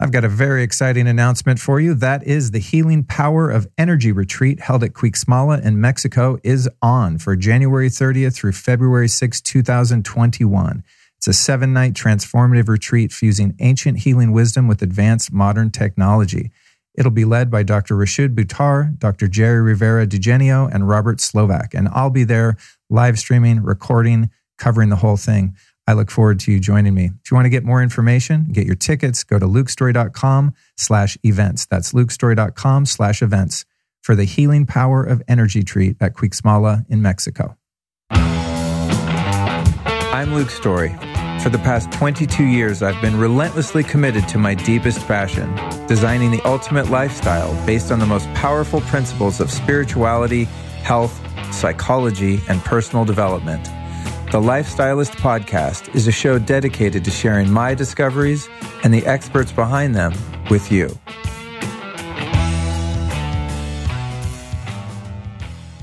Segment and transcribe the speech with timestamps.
[0.00, 1.94] I've got a very exciting announcement for you.
[1.94, 7.18] That is the Healing Power of Energy Retreat held at Cuixmala in Mexico is on
[7.18, 10.84] for January 30th through February 6, 2021.
[11.16, 16.50] It's a seven night transformative retreat fusing ancient healing wisdom with advanced modern technology.
[16.96, 17.94] It'll be led by Dr.
[17.94, 19.28] Rashid Buttar, Dr.
[19.28, 21.72] Jerry Rivera Eugenio, and Robert Slovak.
[21.72, 22.56] And I'll be there
[22.90, 25.56] live streaming, recording, covering the whole thing.
[25.86, 27.10] I look forward to you joining me.
[27.22, 31.66] If you want to get more information, get your tickets, go to lukestorey.com slash events.
[31.66, 33.66] That's lukestorey.com slash events
[34.02, 37.56] for the healing power of energy treat at Cuixmala in Mexico.
[40.14, 40.90] I'm Luke Storey.
[41.42, 45.54] For the past 22 years, I've been relentlessly committed to my deepest passion,
[45.86, 50.44] designing the ultimate lifestyle based on the most powerful principles of spirituality,
[50.84, 51.20] health,
[51.52, 53.68] psychology, and personal development.
[54.34, 58.48] The Lifestylist Podcast is a show dedicated to sharing my discoveries
[58.82, 60.12] and the experts behind them
[60.50, 60.86] with you.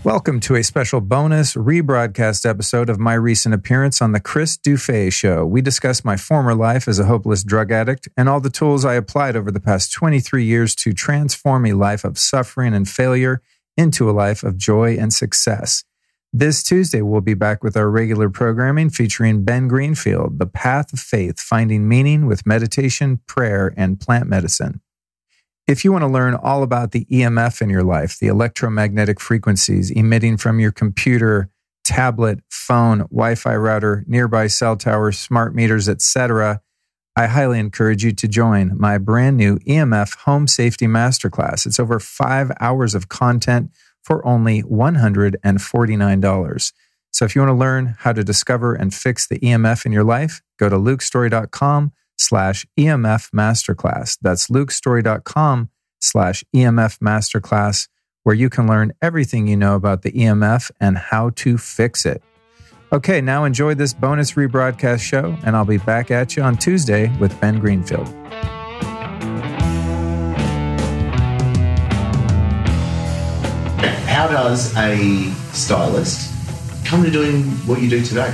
[0.03, 5.13] Welcome to a special bonus rebroadcast episode of my recent appearance on The Chris Dufey
[5.13, 5.45] Show.
[5.45, 8.95] We discuss my former life as a hopeless drug addict and all the tools I
[8.95, 13.41] applied over the past 23 years to transform a life of suffering and failure
[13.77, 15.85] into a life of joy and success.
[16.33, 20.99] This Tuesday, we'll be back with our regular programming featuring Ben Greenfield, The Path of
[20.99, 24.79] Faith, Finding Meaning with Meditation, Prayer, and Plant Medicine.
[25.67, 29.91] If you want to learn all about the EMF in your life, the electromagnetic frequencies
[29.91, 31.49] emitting from your computer,
[31.83, 36.61] tablet, phone, Wi-Fi router, nearby cell towers, smart meters, etc.,
[37.13, 41.66] I highly encourage you to join my brand new EMF Home Safety Masterclass.
[41.66, 43.71] It's over 5 hours of content
[44.03, 46.73] for only $149.
[47.11, 50.03] So if you want to learn how to discover and fix the EMF in your
[50.03, 54.17] life, go to lukestorey.com slash EMF Masterclass.
[54.22, 57.89] That's lukestorey.com slash EMF Masterclass,
[58.23, 62.23] where you can learn everything you know about the EMF and how to fix it.
[62.94, 67.09] Okay, now enjoy this bonus rebroadcast show, and I'll be back at you on Tuesday
[67.19, 68.13] with Ben Greenfield.
[74.21, 76.31] How does a stylist
[76.85, 78.31] come to doing what you do today?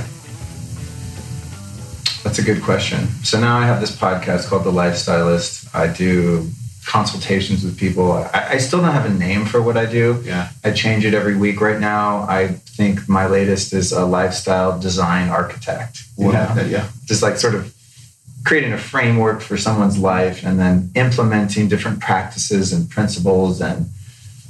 [2.22, 3.08] That's a good question.
[3.24, 5.74] So now I have this podcast called The Lifestylist.
[5.74, 6.50] I do
[6.84, 8.12] consultations with people.
[8.12, 10.22] I, I, still don't have a name for what I do.
[10.26, 10.50] Yeah.
[10.62, 12.18] I change it every week right now.
[12.28, 16.02] I think my latest is a lifestyle design architect.
[16.18, 16.66] Yeah.
[16.66, 16.88] yeah.
[17.06, 17.74] Just like sort of
[18.44, 23.88] creating a framework for someone's life and then implementing different practices and principles and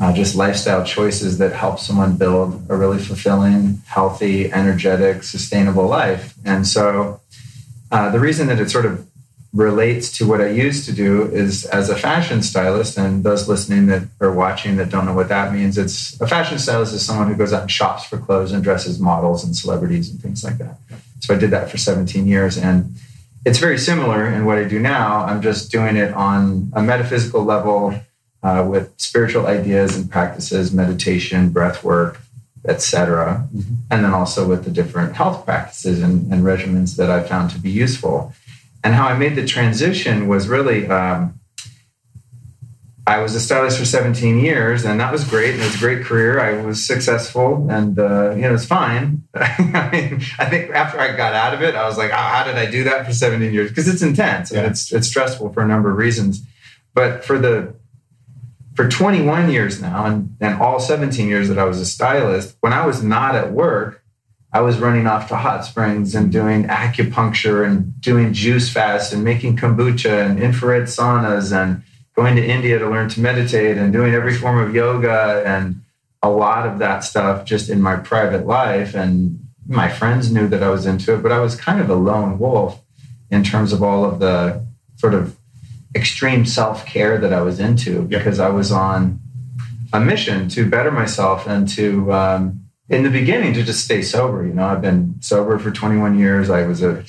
[0.00, 6.34] uh, just lifestyle choices that help someone build a really fulfilling, healthy, energetic, sustainable life.
[6.44, 7.20] And so
[7.90, 9.06] uh, the reason that it sort of
[9.52, 13.86] relates to what I used to do is as a fashion stylist, and those listening
[13.86, 17.28] that are watching that don't know what that means, it's a fashion stylist is someone
[17.28, 20.58] who goes out and shops for clothes and dresses models and celebrities and things like
[20.58, 20.78] that.
[21.20, 22.58] So I did that for 17 years.
[22.58, 22.94] And
[23.44, 25.24] it's very similar in what I do now.
[25.24, 27.98] I'm just doing it on a metaphysical level
[28.42, 32.20] uh, with spiritual ideas and practices, meditation, breath work,
[32.66, 33.46] etc.
[33.54, 33.74] Mm-hmm.
[33.90, 37.58] And then also with the different health practices and, and, regimens that I found to
[37.58, 38.32] be useful.
[38.84, 41.38] And how I made the transition was really um,
[43.08, 45.54] I was a stylist for 17 years, and that was great.
[45.54, 46.38] And it was a great career.
[46.40, 49.22] I was successful, and uh, you know, it's fine.
[49.34, 52.44] I mean, I think after I got out of it, I was like, oh, "How
[52.44, 54.58] did I do that for 17 years?" Because it's intense yeah.
[54.58, 56.44] and it's it's stressful for a number of reasons.
[56.92, 57.74] But for the
[58.78, 62.72] for 21 years now, and, and all 17 years that I was a stylist, when
[62.72, 64.04] I was not at work,
[64.52, 69.24] I was running off to hot springs and doing acupuncture and doing juice fasts and
[69.24, 71.82] making kombucha and infrared saunas and
[72.14, 75.82] going to India to learn to meditate and doing every form of yoga and
[76.22, 78.94] a lot of that stuff just in my private life.
[78.94, 81.96] And my friends knew that I was into it, but I was kind of a
[81.96, 82.80] lone wolf
[83.28, 85.36] in terms of all of the sort of
[85.94, 89.20] extreme self care that I was into because I was on
[89.92, 94.46] a mission to better myself and to, um, in the beginning, to just stay sober.
[94.46, 96.50] You know, I've been sober for 21 years.
[96.50, 97.04] I was a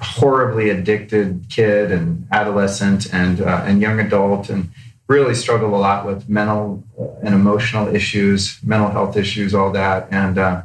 [0.00, 4.70] horribly addicted kid and adolescent and uh, and young adult and
[5.08, 6.82] really struggled a lot with mental
[7.22, 10.08] and emotional issues, mental health issues, all that.
[10.10, 10.62] And uh,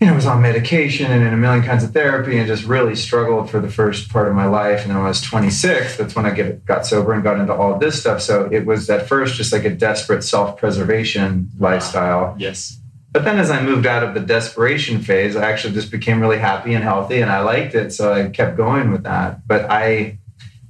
[0.00, 2.64] you know, I was on medication and in a million kinds of therapy and just
[2.64, 4.82] really struggled for the first part of my life.
[4.82, 7.52] And then when I was 26, that's when I get, got sober and got into
[7.52, 8.22] all of this stuff.
[8.22, 12.36] So it was at first just like a desperate self preservation ah, lifestyle.
[12.38, 12.78] Yes.
[13.10, 16.38] But then as I moved out of the desperation phase, I actually just became really
[16.38, 17.92] happy and healthy and I liked it.
[17.92, 19.48] So I kept going with that.
[19.48, 20.18] But I,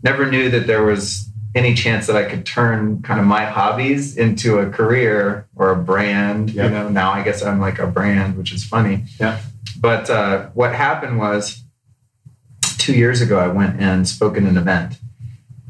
[0.03, 4.17] never knew that there was any chance that I could turn kind of my hobbies
[4.17, 6.51] into a career or a brand.
[6.51, 6.65] Yeah.
[6.65, 9.05] You know, now I guess I'm like a brand, which is funny.
[9.19, 9.41] Yeah.
[9.81, 11.63] But uh, what happened was
[12.79, 14.99] two years ago, I went and spoke at an event.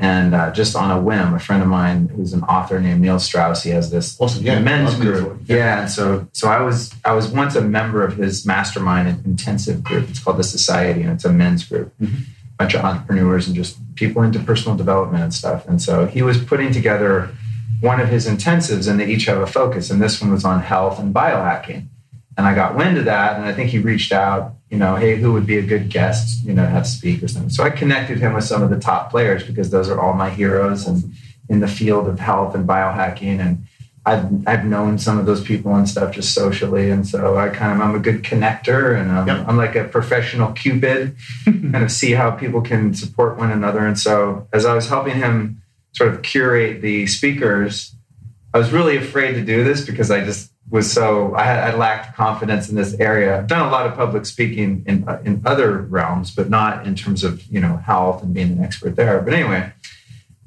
[0.00, 3.18] And uh, just on a whim, a friend of mine who's an author named Neil
[3.18, 4.44] Strauss, he has this Awesome.
[4.44, 4.60] Yeah.
[4.60, 5.38] men's group.
[5.44, 5.56] before.
[5.56, 5.80] Yeah.
[5.80, 9.82] and so so I was I was once a member of his mastermind and intensive
[9.82, 10.08] group.
[10.08, 11.92] It's called the Society, and it's a men's group.
[12.00, 12.26] Mhm.
[12.58, 15.66] bunch of entrepreneurs and just people into personal development and stuff.
[15.66, 17.30] And so he was putting together
[17.80, 19.90] one of his intensives, and they each have a focus.
[19.90, 21.88] And this one was on health and biohacking.
[22.36, 25.16] And I got wind of that, and I think he reached out, you know, hey,
[25.16, 27.50] who would be a good guest, you know, have speak or something.
[27.50, 30.30] So I connected him with some of the top players because those are all my
[30.30, 31.12] heroes and
[31.48, 33.40] in the field of health and biohacking.
[33.40, 33.66] And
[34.08, 37.72] I've I've known some of those people and stuff just socially, and so I kind
[37.72, 39.48] of I'm a good connector, and um, Yep.
[39.48, 43.86] I'm like a professional cupid, kind of see how people can support one another.
[43.86, 45.62] And so as I was helping him
[45.92, 47.94] sort of curate the speakers,
[48.54, 51.76] I was really afraid to do this because I just was so I, had, I
[51.76, 53.38] lacked confidence in this area.
[53.38, 57.24] I've done a lot of public speaking in in other realms, but not in terms
[57.24, 59.20] of you know health and being an expert there.
[59.20, 59.70] But anyway,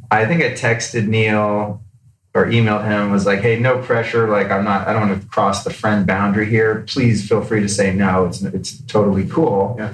[0.10, 1.84] I think I texted Neil
[2.33, 4.28] or emailed him was like, "Hey, no pressure.
[4.30, 4.88] Like, I'm not.
[4.88, 6.83] I don't want to cross the friend boundary here.
[6.88, 8.25] Please feel free to say no.
[8.25, 9.75] It's it's totally cool.
[9.78, 9.94] Yeah.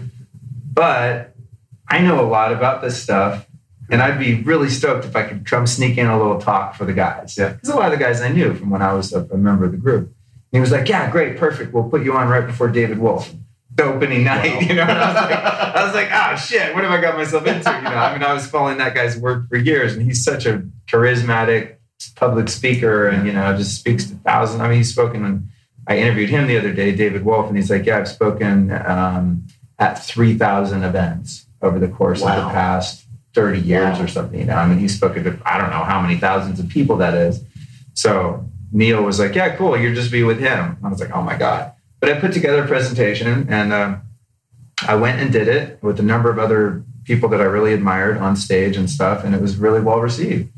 [0.74, 1.34] But
[1.88, 3.48] I know a lot about this stuff,
[3.89, 6.86] and I'd be really stoked if I could come sneak in a little talk for
[6.86, 7.36] the guys.
[7.38, 7.54] Yeah.
[7.54, 9.66] because a lot of the guys I knew from when I was a, a member
[9.66, 10.04] of the group.
[10.07, 10.13] And
[10.51, 11.74] he was like, "Yeah, great, perfect.
[11.74, 13.34] We'll put you on right before David Wolfe."
[13.75, 14.60] The opening night, Wow.
[14.62, 15.31] you know, I was like,
[15.75, 17.69] I was like, oh shit, what have I got myself into?
[17.69, 20.48] You know, I mean, I was following that guy's work for years, and he's such
[20.48, 21.75] a charismatic
[22.16, 24.62] public speaker, and you know, just speaks to thousands.
[24.62, 25.22] I mean, he's spoken.
[25.24, 25.50] When
[25.88, 29.48] I interviewed him the other day, David Wolfe, and he's like, yeah, I've spoken um,
[29.80, 34.06] at three thousand events over the course of the past thirty years Wow.
[34.06, 34.40] or something.
[34.40, 36.98] You know, I mean, he's spoken to I don't know how many thousands of people
[36.98, 37.44] that is.
[37.94, 40.78] So Neil was like, yeah, cool, you'll just be with him.
[40.84, 41.74] I was like, oh my god.
[42.00, 43.74] But I put together a presentation and.
[43.74, 44.02] Um,
[44.88, 48.18] I went and did it with a number of other people that I really admired
[48.18, 50.52] on stage and stuff, and it was really well received.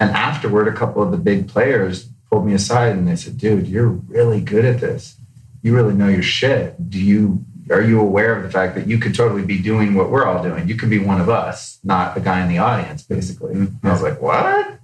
[0.00, 3.66] And afterward, a couple of the big players pulled me aside and they said, "Dude,
[3.66, 5.16] you're really good at this.
[5.62, 6.90] You really know your shit.
[6.90, 10.10] Do you are you aware of the fact that you could totally be doing what
[10.10, 10.68] we're all doing?
[10.68, 13.92] You could be one of us, not the guy in the audience, basically." And I
[13.92, 14.78] was like, "What?"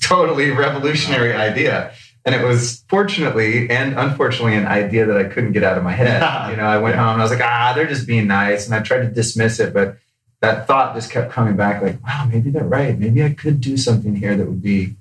[0.00, 1.92] Totally revolutionary idea.
[2.24, 5.92] And it was fortunately and unfortunately an idea that I couldn't get out of my
[5.92, 6.22] head.
[6.52, 8.66] You know, I went home and I was like, ah, they're just being nice.
[8.66, 9.96] And I tried to dismiss it, but
[10.42, 12.98] that thought just kept coming back like, wow, maybe they're right.
[12.98, 14.96] Maybe I could do something here that would be,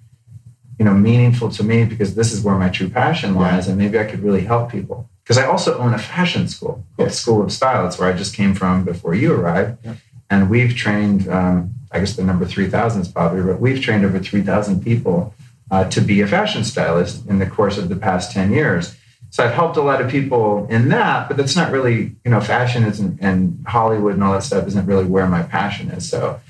[0.77, 3.67] you know, meaningful to me because this is where my true passion lies.
[3.67, 5.09] And maybe I could really help people.
[5.23, 7.19] Because I also own a fashion school called Yes.
[7.19, 7.87] School of Style.
[7.87, 9.83] It's where I just came from before you arrived.
[9.83, 9.95] Yeah.
[10.29, 14.19] And we've trained, um, I guess the number 3,000 is probably, but we've trained over
[14.19, 15.33] 3,000 people
[15.71, 18.95] uh, to be a fashion stylist in the course of the past 10 years.
[19.31, 22.41] So I've helped a lot of people in that, but that's not really, you know,
[22.41, 26.07] fashion isn't, and Hollywood and all that stuff isn't really where my passion is.
[26.09, 26.41] So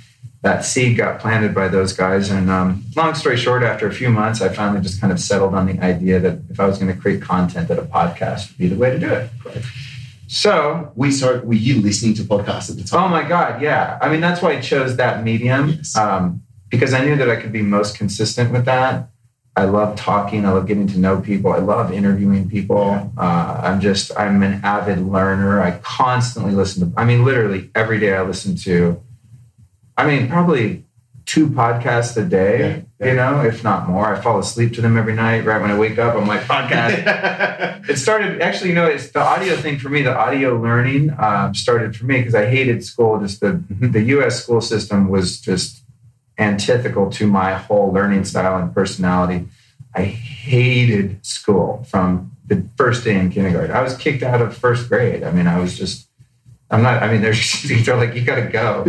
[0.42, 2.32] that seed got planted by those guys.
[2.32, 5.54] And um, long story short, after a few months, I finally just kind of settled
[5.54, 8.58] on the idea that if I was going to create content, that a podcast would
[8.58, 9.30] be the way to do it.
[10.28, 11.46] So We started.
[11.46, 13.04] Were you listening to podcasts at the time?
[13.04, 14.00] Oh my God, yeah.
[14.02, 15.96] I mean, that's why I chose that medium Yes.
[15.96, 19.11] um, because I knew that I could be most consistent with that.
[19.56, 20.46] I love talking.
[20.46, 21.52] I love getting to know people.
[21.52, 23.12] I love interviewing people.
[23.18, 25.62] Uh, I'm just, I'm an avid learner.
[25.62, 29.02] I constantly listen to, I mean, literally every day I listen to,
[29.98, 30.86] I mean, probably
[31.26, 33.08] two podcasts a day, Yeah, yeah.
[33.12, 34.16] you know, if not more.
[34.16, 35.46] I fall asleep to them every night.
[35.46, 37.80] Right when I wake up, I'm like, podcast.
[37.90, 40.02] It started actually, you know, it's the audio thing for me.
[40.04, 43.20] The audio learning um, started for me because I hated school.
[43.20, 43.92] Just the Mhm.
[43.92, 44.44] the U.S.
[44.44, 45.81] school system was just
[46.38, 49.48] antithetical to my whole learning style and personality.
[49.94, 53.76] I hated school from the first day in kindergarten.
[53.76, 55.24] I was kicked out of first grade.
[55.24, 56.08] I mean, I was just.
[56.70, 57.04] I'm not.
[57.04, 57.34] I mean, they're
[57.84, 58.86] they're like, you got to go.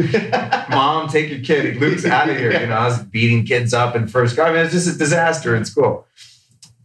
[0.70, 1.76] Mom, take your kid.
[1.76, 2.52] Luke's out of here.
[2.52, 4.48] You know, I was beating kids up in first grade.
[4.48, 6.06] I mean, it's just a disaster in school.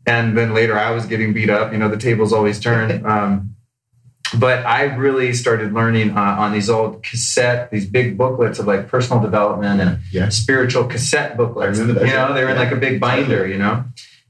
[0.08, 1.72] And then later, I was getting beat up.
[1.72, 3.06] You know, the tables always turn.
[3.06, 3.54] Um,
[4.40, 8.88] but I really started learning uh, on these old cassette, these big booklets of like
[8.88, 10.36] personal development and Yes.
[10.38, 11.78] spiritual cassette booklets.
[11.78, 13.48] I remember those, You know, they were in like a big binder.
[13.48, 13.84] You know,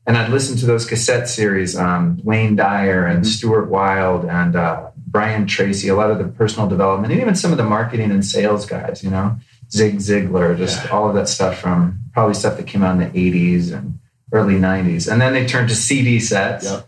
[0.05, 1.75] and I'd listen to those cassette series.
[1.75, 3.27] Um, Wayne Dyer and Mhm.
[3.27, 7.51] Stuart Wilde and uh, Brian Tracy, a lot of the personal development, and even some
[7.51, 9.03] of the marketing and sales guys.
[9.03, 9.37] You know,
[9.71, 10.91] Zig Ziglar, just Yeah.
[10.91, 13.99] all of that stuff from probably stuff that came out in the '80s and
[14.33, 16.65] early '90s, and then they turned to CD sets.
[16.65, 16.87] Yep.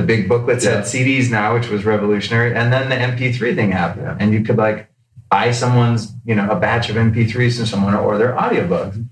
[0.00, 0.76] The big booklets Yeah.
[0.76, 4.16] had CDs now, which was revolutionary, and then the MP3 thing happened, Yeah.
[4.18, 4.88] and you could like
[5.30, 9.04] buy someone's, you know, a batch of MP3s from someone or their audiobooks.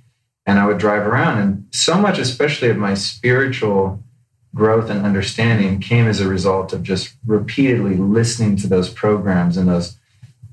[0.46, 1.38] And I would drive around.
[1.38, 4.02] And so much, especially of my spiritual
[4.54, 9.68] growth and understanding, came as a result of just repeatedly listening to those programs and
[9.68, 9.98] those,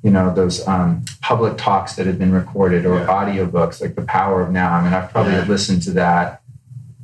[0.03, 3.05] you know, those um, public talks that had been recorded or Yeah.
[3.07, 4.73] audiobooks like The Power of Now.
[4.73, 5.45] I mean, I've probably Yeah.
[5.47, 6.41] listened to that.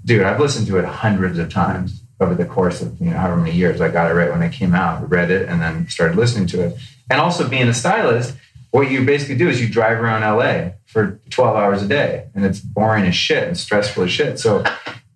[0.04, 3.38] Dude, I've listened to it hundreds of times over the course of, you know, however
[3.38, 3.82] many years.
[3.82, 6.62] I got it right when it came out, read it, and then started listening to
[6.68, 6.78] it.
[7.10, 8.36] And also being a stylist,
[8.70, 12.46] what you basically do is you drive around LA for 12 hours a day and
[12.46, 14.40] it's boring as shit and stressful as shit.
[14.40, 14.64] So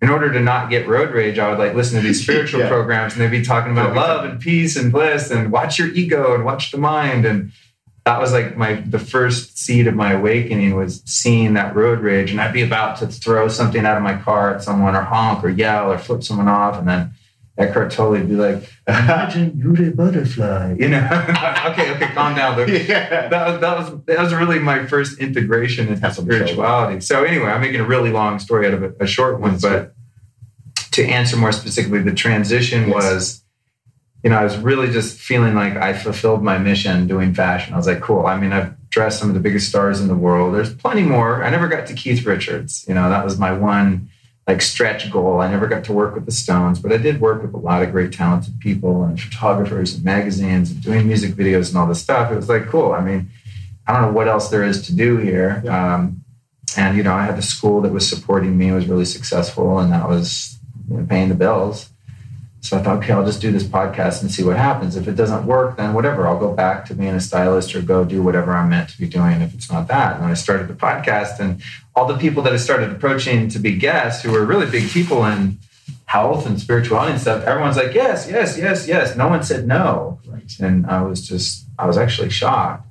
[0.02, 2.68] in order to not get road rage, I would like listen to these spiritual Yeah.
[2.68, 6.34] programs and they'd be talking about love and peace and bliss and watch your ego
[6.34, 7.24] and watch the mind.
[7.24, 7.52] And
[8.06, 12.30] that was like my the first seed of my awakening was seeing that road rage
[12.30, 15.44] and I'd be about to throw something out of my car at someone or honk
[15.44, 17.10] or yell or flip someone off and then
[17.58, 20.76] Eckhart Tolle would be like, imagine you're a butterfly.
[20.78, 20.98] You know,
[21.70, 22.56] okay, okay, calm down.
[22.56, 23.28] Luke yeah.
[23.28, 26.46] that was, that was that was really my first integration into That's on the shoulder.
[26.46, 27.00] spirituality.
[27.00, 29.62] So anyway, I'm making a really long story out of a, a short one, That's
[29.62, 29.94] but
[30.92, 32.94] to answer more specifically, the transition Yes.
[32.94, 33.42] was,
[34.22, 37.74] you know, I was really just feeling like I fulfilled my mission doing fashion.
[37.74, 38.26] I was like, cool.
[38.26, 40.54] I mean, I've dressed some of the biggest stars in the world.
[40.54, 41.44] There's plenty more.
[41.44, 42.84] I never got to Keith Richards.
[42.88, 44.08] You know, that was my one
[44.46, 45.40] like stretch goal.
[45.40, 47.82] I never got to work with the Stones, but I did work with a lot
[47.82, 52.00] of great talented people and photographers and magazines and doing music videos and all this
[52.00, 52.30] stuff.
[52.30, 52.92] It was like cool.
[52.92, 53.30] I mean,
[53.86, 55.62] I don't know what else there is to do here.
[55.68, 56.24] Um,
[56.76, 59.92] and you know, I had the school that was supporting me was really successful, and
[59.92, 60.58] that was
[60.88, 61.90] you know, paying the bills.
[62.68, 64.96] So I thought, okay, I'll just do this podcast and see what happens.
[64.96, 66.26] If it doesn't work, then whatever.
[66.26, 69.06] I'll go back to being a stylist or go do whatever I'm meant to be
[69.08, 69.40] doing.
[69.40, 71.62] If it's not that, and then I started the podcast, and
[71.94, 75.24] all the people that I started approaching to be guests, who were really big people
[75.24, 75.58] in
[76.06, 79.16] health and spirituality and stuff, everyone's like, yes, yes, yes, yes.
[79.16, 80.52] No one said no, Right.
[80.60, 82.86] and I was just, I was actually shocked.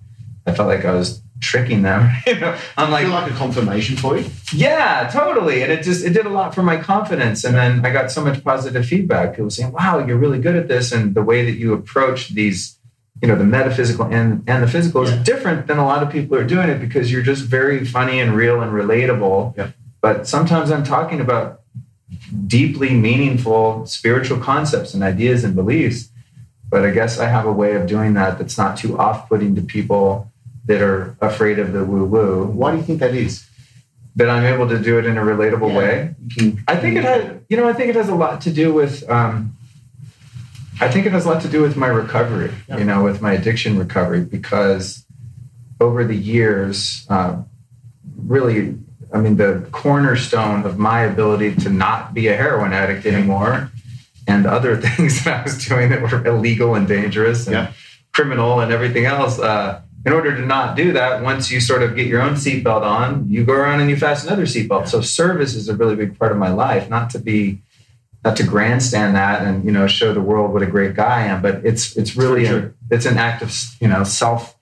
[0.47, 2.09] I felt like I was tricking them.
[2.27, 4.25] you know, I'm I like, feel like a confirmation for you.
[4.53, 5.61] yeah, totally.
[5.63, 7.43] And it just it did a lot for my confidence.
[7.43, 9.35] And then I got so much positive feedback.
[9.35, 12.77] People saying, "Wow, you're really good at this," and the way that you approach these,
[13.21, 15.13] you know, the metaphysical and and the physical Yeah.
[15.15, 18.19] is different than a lot of people are doing it because you're just very funny
[18.19, 19.55] and real and relatable.
[19.57, 19.67] Yeah.
[20.01, 21.61] But sometimes I'm talking about
[22.47, 26.09] deeply meaningful spiritual concepts and ideas and beliefs.
[26.69, 29.61] But I guess I have a way of doing that that's not too off-putting to
[29.61, 30.31] people
[30.65, 33.45] that are afraid of the woo-woo Why do you think that is?
[34.17, 35.77] that I'm able to do it in a relatable Yeah.
[35.77, 36.15] way.
[36.37, 38.73] Can, I think it has, you know, I think it has a lot to do
[38.73, 39.57] with, um,
[40.79, 42.77] I think it has a lot to do with my recovery, Yeah.
[42.77, 45.05] you know, with my addiction recovery, because
[45.81, 47.35] over the years, uh,
[48.25, 48.75] really,
[49.13, 53.69] I mean, the cornerstone of my ability to not be a heroin addict anymore
[54.27, 57.71] and other things that I was doing that were illegal and dangerous and Yeah.
[58.13, 59.39] criminal and everything else.
[59.39, 62.83] Uh, in order to not do that, once you sort of get your own seatbelt
[62.83, 64.87] on, you go around and you fasten another seatbelt.
[64.87, 67.61] So service is a really big part of my life, not to be
[68.23, 71.25] not to grandstand that and you know show the world what a great guy I
[71.25, 74.55] am, but it's it's really a, it's an act of you know self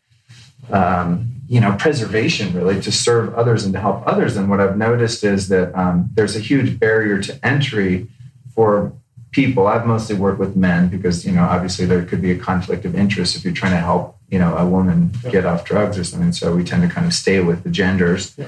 [0.70, 4.38] um, you know preservation really to serve others and to help others.
[4.38, 8.08] And what I've noticed is that um, there's a huge barrier to entry
[8.54, 8.94] for
[9.34, 9.68] people.
[9.68, 12.96] I've mostly worked with men because you know obviously there could be a conflict of
[12.96, 15.32] interest if you're trying to help you know a woman Yeah.
[15.32, 16.32] get off drugs or something.
[16.32, 18.34] So we tend to kind of stay with the genders.
[18.38, 18.48] Yeah.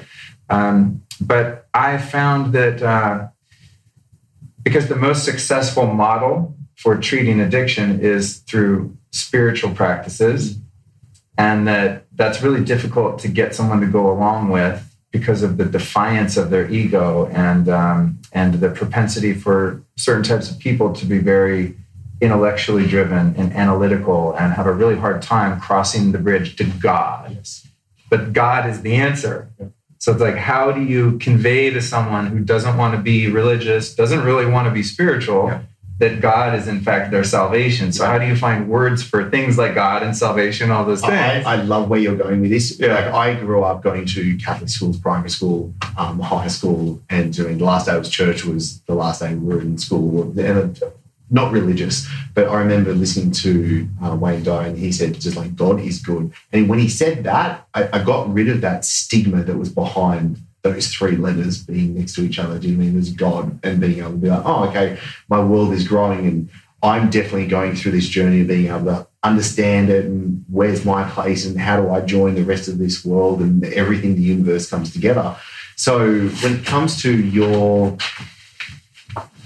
[0.49, 2.81] Um, but I found that.
[2.81, 3.27] Uh,
[4.63, 10.57] because the most successful model for treating addiction is through spiritual practices
[11.37, 15.63] and that that's really difficult to get someone to go along with because of the
[15.63, 21.05] defiance of their ego and um, and the propensity for certain types of people to
[21.05, 21.77] be very
[22.19, 27.31] intellectually driven and analytical and have a really hard time crossing the bridge to God
[27.31, 27.67] yes.
[28.09, 29.49] but God is the answer.
[29.59, 29.67] Yeah.
[29.99, 33.95] So it's like, how do you convey to someone who doesn't want to be religious,
[33.95, 35.61] doesn't really want to be spiritual, Yeah.
[35.97, 37.91] That God is in fact their salvation?
[37.91, 41.45] So how do you find words for things like God and salvation, all those things?
[41.45, 42.79] I love where you're going with this.
[42.79, 42.95] Yeah.
[42.95, 47.57] Like I grew up going to Catholic schools, primary school, um, high school, and doing
[47.57, 50.37] the last day of church was the last day we were in school.
[50.37, 50.89] And uh,
[51.31, 55.55] not religious, but I remember listening to uh, Wayne Dyer, and he said just like
[55.55, 56.31] God is good.
[56.53, 60.39] And when he said that, I, I got rid of that stigma that was behind
[60.65, 62.57] those three letters being next to each other.
[62.57, 64.97] Do you mean there's God and being able to be like, oh, okay,
[65.29, 66.49] my world is growing and
[66.81, 71.07] I'm definitely going through this journey of being able to understand it and where's my
[71.07, 74.67] place and how do I join the rest of this world and everything the universe
[74.67, 75.37] comes together.
[75.75, 77.95] So when it comes to your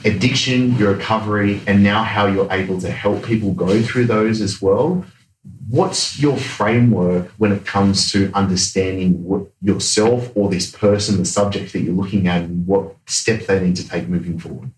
[0.05, 4.61] addiction, your recovery, and now how you're able to help people go through those as
[4.61, 5.03] well,
[5.69, 11.73] what's your framework when it comes to understanding what yourself or this person, the subject
[11.73, 14.71] that you're looking at, and what steps they need to take moving forward?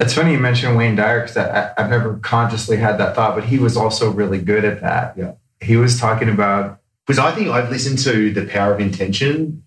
[0.00, 3.58] It's funny you mentioned Wayne Dyer because I've never consciously had that thought, but he
[3.58, 5.16] was also really good at that.
[5.16, 5.32] Yeah.
[5.60, 9.62] He was talking about because I think I've listened to The Power of Intention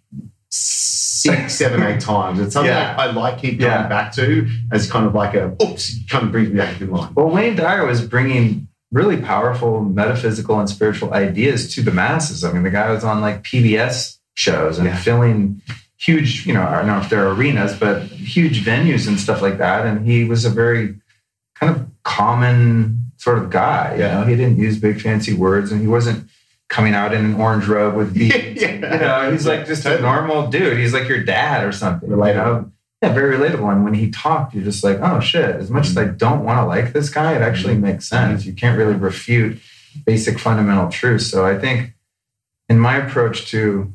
[0.50, 2.40] six, seven, eight times.
[2.40, 2.96] It's something yeah.
[2.98, 3.88] I like keep going yeah.
[3.88, 7.14] back to as kind of like a oops, kind of brings me back in line.
[7.14, 12.44] Well, Wayne Dyer was bringing really powerful metaphysical and spiritual ideas to the masses.
[12.44, 14.98] I mean, the guy was on like PBS shows and yeah.
[14.98, 15.62] filling
[15.98, 19.58] huge, you know, I don't know if they're arenas, but huge venues and stuff like
[19.58, 19.86] that.
[19.86, 20.96] And he was a very
[21.56, 23.96] kind of common sort of guy.
[23.96, 26.30] You know, he didn't use big fancy words and he wasn't
[26.70, 28.62] coming out in an orange robe with beads.
[28.62, 28.94] yeah.
[28.94, 30.78] You know, he's like just a normal dude.
[30.78, 32.10] He's like your dad or something.
[32.10, 32.28] Relatable.
[32.28, 32.72] You know?
[33.02, 33.72] Yeah, very relatable.
[33.72, 35.56] And when he talked, you're just like, oh shit.
[35.56, 35.92] As much mm-hmm.
[35.92, 36.18] as I mm-hmm.
[36.18, 37.84] don't want to like this guy, it actually mm-hmm.
[37.84, 38.46] makes sense.
[38.46, 39.60] You can't really refute
[40.06, 41.30] basic fundamental truths.
[41.30, 41.94] So I think
[42.70, 43.94] in my approach to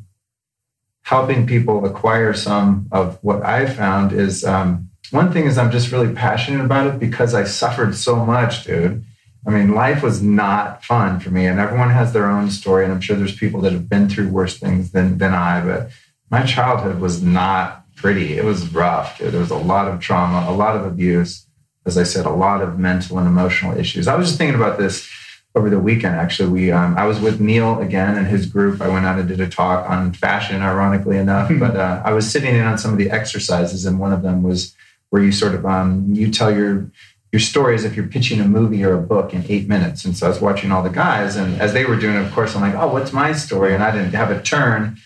[1.03, 5.93] helping people acquire some of what I found is um, one thing is I'm just
[5.93, 9.05] really passionate about it because I suffered so much, dude.
[9.47, 12.85] I mean, life was not fun for me, and everyone has their own story.
[12.85, 15.61] And I'm sure there's people that have been through worse things than than I.
[15.65, 15.91] But
[16.31, 18.37] my childhood was not pretty.
[18.37, 19.19] It was rough.
[19.19, 21.47] There was a lot of trauma, a lot of abuse.
[21.85, 24.07] As I said, a lot of mental and emotional issues.
[24.07, 25.09] I was just thinking about this
[25.55, 26.17] over the weekend.
[26.17, 28.81] Actually, we um, I was with Neil again and his group.
[28.81, 31.51] I went out and did a talk on fashion, ironically enough.
[31.59, 34.43] but uh, I was sitting in on some of the exercises, and one of them
[34.43, 34.75] was
[35.11, 36.91] where you sort of um, you tell your
[37.33, 40.05] your story as if you're pitching a movie or a book in eight minutes.
[40.05, 42.33] And so I was watching all the guys, and as they were doing it, of
[42.33, 43.75] course, I'm like, oh, what's my story?
[43.75, 44.99] And I didn't have a turn.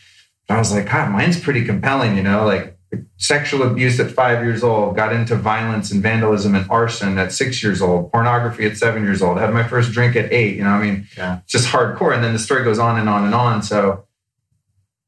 [0.47, 2.76] But I was like, God, mine's pretty compelling, you know, like
[3.17, 7.63] sexual abuse at five years old, got into violence and vandalism and arson at six
[7.63, 10.57] years old, pornography at seven years old, had my first drink at eight.
[10.57, 11.41] You know, I mean, yeah.
[11.47, 12.15] just hardcore.
[12.15, 13.63] And then the story goes on and on and on.
[13.63, 14.07] So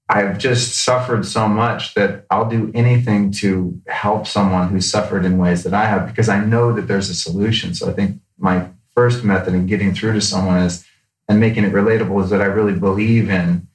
[0.09, 5.37] I've just suffered so much that I'll do anything to help someone who's suffered in
[5.37, 7.75] ways that I have because I know that there's a solution.
[7.75, 10.87] So I think my first method in getting through to someone is
[11.29, 13.69] and making it relatable is that I really believe in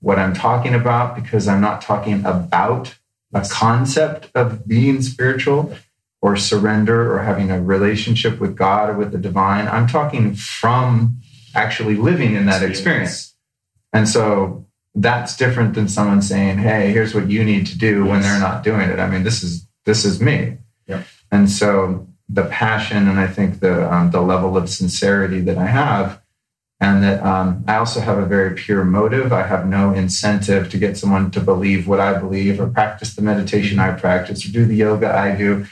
[0.00, 2.96] what I'm talking about because I'm not talking about
[3.34, 5.76] a concept of being spiritual
[6.22, 9.68] or surrender or having a relationship with God or with the divine.
[9.68, 11.20] I'm talking from
[11.54, 13.34] actually living in that experience.
[13.92, 18.22] And so that's different than someone saying, "Hey, here's what you need to do" when
[18.22, 18.98] they're not doing it.
[18.98, 20.56] I mean, this is this is me.
[20.86, 21.02] Yeah.
[21.30, 25.66] And so the passion and I think the um, the level of sincerity that I
[25.66, 26.22] have,
[26.80, 29.32] and that um, I also have a very pure motive.
[29.32, 33.22] I have no incentive to get someone to believe what I believe or practice the
[33.22, 35.66] meditation I practice or do the yoga I do.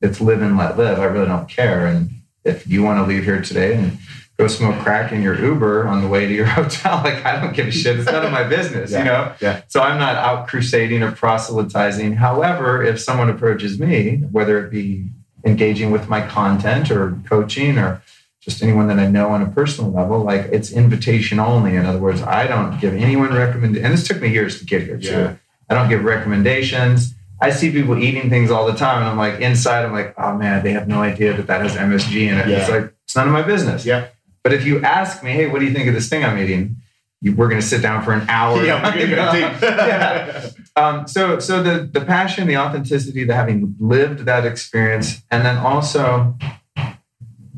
[0.00, 0.98] It's live and let live.
[1.00, 1.86] I really don't care.
[1.86, 2.10] And
[2.44, 3.98] if you want to leave here today and
[4.38, 7.00] go smoke crack in your Uber on the way to your hotel.
[7.04, 7.98] Like, I don't give a shit.
[7.98, 9.34] It's none of my business, yeah, you know?
[9.40, 9.62] Yeah.
[9.68, 12.14] So I'm not out crusading or proselytizing.
[12.14, 15.06] However, if someone approaches me, whether it be
[15.44, 18.02] engaging with my content or coaching or
[18.44, 21.76] just anyone that I know on a personal level, like it's invitation only.
[21.76, 23.76] In other words, I don't give anyone recommend.
[23.76, 25.06] And this took me years to get here too.
[25.06, 25.36] Yeah.
[25.70, 27.14] I don't give recommendations.
[27.40, 30.36] I see people eating things all the time, and I'm like inside, I'm like, oh
[30.36, 32.48] man, they have no idea that that has MSG in it.
[32.48, 32.58] Yeah.
[32.58, 33.86] It's like it's none of my business.
[33.86, 34.08] Yeah.
[34.42, 36.76] But if you ask me, hey, what do you think of this thing I'm eating?
[37.22, 38.62] You, we're going to sit down for an hour.
[38.62, 38.94] Yeah,
[39.62, 40.50] yeah.
[40.76, 45.56] Um, so, so the the passion, the authenticity, the having lived that experience, and then
[45.56, 46.36] also,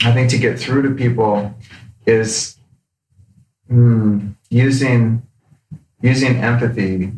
[0.03, 1.55] I think to get through to people
[2.07, 2.57] is
[3.71, 5.23] mm, using
[6.03, 7.13] using empathy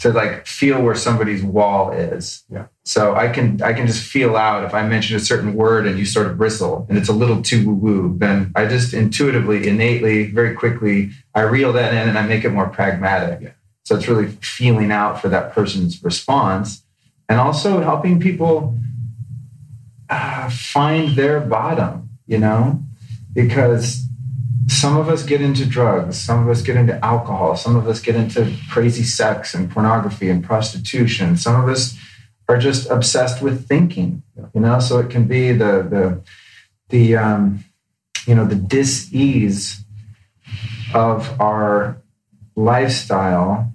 [0.00, 2.42] to like feel where somebody's wall is.
[2.50, 2.66] Yeah.
[2.84, 5.98] So I can I can just feel out if I mention a certain word and
[5.98, 9.68] you sort of bristle and it's a little too woo woo, then I just intuitively,
[9.68, 13.40] innately, very quickly, I reel that in and I make it more pragmatic.
[13.42, 13.50] Yeah.
[13.84, 16.82] So it's really feeling out for that person's response
[17.28, 18.76] and also helping people
[20.10, 22.82] uh, find their bottom, you know,
[23.32, 24.04] because
[24.66, 28.00] some of us get into drugs, some of us get into alcohol, some of us
[28.00, 31.36] get into crazy sex and pornography and prostitution.
[31.36, 31.96] Some of us
[32.48, 34.22] are just obsessed with thinking,
[34.54, 34.80] you know.
[34.80, 36.22] So it can be the the
[36.88, 37.64] the um,
[38.26, 39.84] you know the dis-ease
[40.92, 42.02] of our
[42.56, 43.72] lifestyle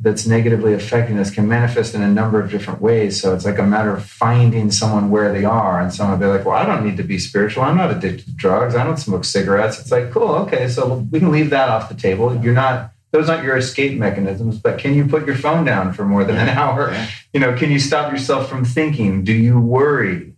[0.00, 3.20] that's negatively affecting us can manifest in a number of different ways.
[3.20, 5.80] So it's like a matter of finding someone where they are.
[5.80, 7.64] And someone will be like, well, I don't need to be spiritual.
[7.64, 8.76] I'm not addicted to drugs.
[8.76, 9.80] I don't smoke cigarettes.
[9.80, 10.30] It's like, cool.
[10.36, 10.68] Okay.
[10.68, 12.40] So we can leave that off the table.
[12.42, 16.04] You're not, those aren't your escape mechanisms, but can you put your phone down for
[16.04, 16.94] more than an hour?
[17.32, 19.24] You know, can you stop yourself from thinking?
[19.24, 20.34] Do you worry?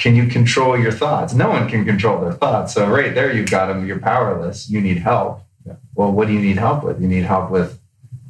[0.00, 1.34] can you control your thoughts?
[1.34, 2.72] No one can control their thoughts.
[2.72, 3.86] So right there, you've got them.
[3.86, 4.68] You're powerless.
[4.68, 5.42] You need help.
[5.66, 5.74] Yeah.
[5.94, 7.00] Well, what do you need help with?
[7.02, 7.78] You need help with.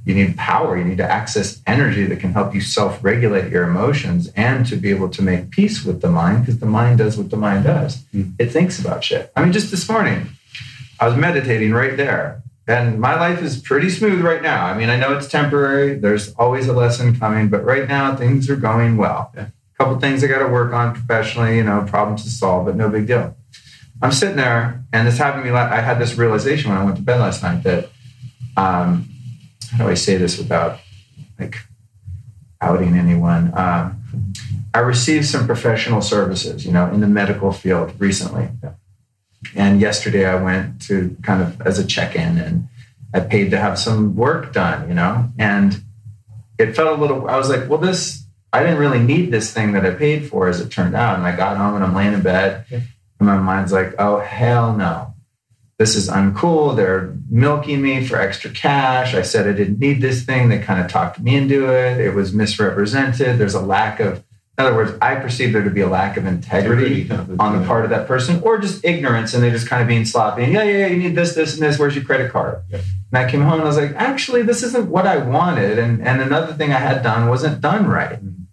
[0.05, 0.79] You need power.
[0.79, 4.91] You need to access energy that can help you self-regulate your emotions and to be
[4.91, 7.99] able to make peace with the mind because the mind does what the mind does.
[8.15, 8.35] Mm.
[8.39, 9.31] It thinks about shit.
[9.37, 10.31] I mean, just this morning,
[10.99, 12.43] I was meditating right there.
[12.67, 14.67] And my life is pretty smooth right now.
[14.67, 15.97] I mean, I know it's temporary.
[15.97, 19.33] There's always a lesson coming, but right now things are going well.
[19.35, 19.49] Yeah.
[19.49, 22.77] A couple things I got to work on professionally, you know, problems to solve, but
[22.77, 23.37] no big deal.
[24.01, 25.57] I'm sitting there, and this happened to me.
[25.57, 27.91] I had this realization when I went to bed last night that,
[28.57, 29.10] um,
[29.73, 30.81] how do I say this without
[31.39, 31.57] like
[32.61, 33.53] outing anyone?
[33.57, 34.03] Um,
[34.75, 38.49] I received some professional services, you know, in the medical field recently.
[39.57, 42.69] And yesterday I went to kind of as a check-in and
[43.13, 45.83] I paid to have some work done, you know, and
[46.59, 49.73] it felt a little, I was like, well, this, I didn't really need this thing
[49.73, 51.17] that I paid for as it turned out.
[51.17, 52.81] And I got home and I'm laying in bed Yeah.
[53.19, 55.10] and my mind's like, oh, hell no.
[55.81, 56.77] This is uncool.
[56.77, 59.15] They're milking me for extra cash.
[59.15, 60.51] I said I didn't need this thing.
[60.51, 61.99] They kind of talked me into it.
[61.99, 63.39] It was misrepresented.
[63.39, 64.19] There's a lack of,
[64.59, 67.85] in other words, I perceive there to be a lack of integrity on the part
[67.85, 70.65] of that person or just ignorance and they're just kind of being sloppy and yeah
[70.65, 72.81] yeah yeah you need this this and this where's your credit card Yeah.
[73.13, 76.07] and i came home and i was like actually this isn't what i wanted and
[76.07, 78.45] and another thing i had done wasn't done right Mhm.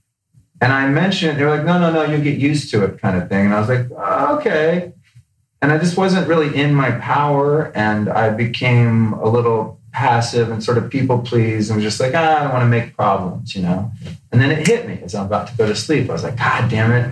[0.62, 3.02] and i mentioned it they were like no no no you'll get used to it
[3.02, 4.94] kind of thing and i was like oh, okay
[5.62, 10.64] and i just wasn't really in my power and i became a little passive and
[10.64, 13.56] sort of people pleased and was just like ah, i don't want to make problems
[13.56, 13.92] you know
[14.32, 16.38] and then it hit me as i'm about to go to sleep i was like
[16.38, 17.12] god damn it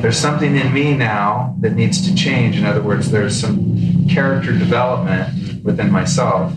[0.00, 2.56] there's something in me now that needs to change.
[2.56, 6.52] In other words, there's some character development within myself.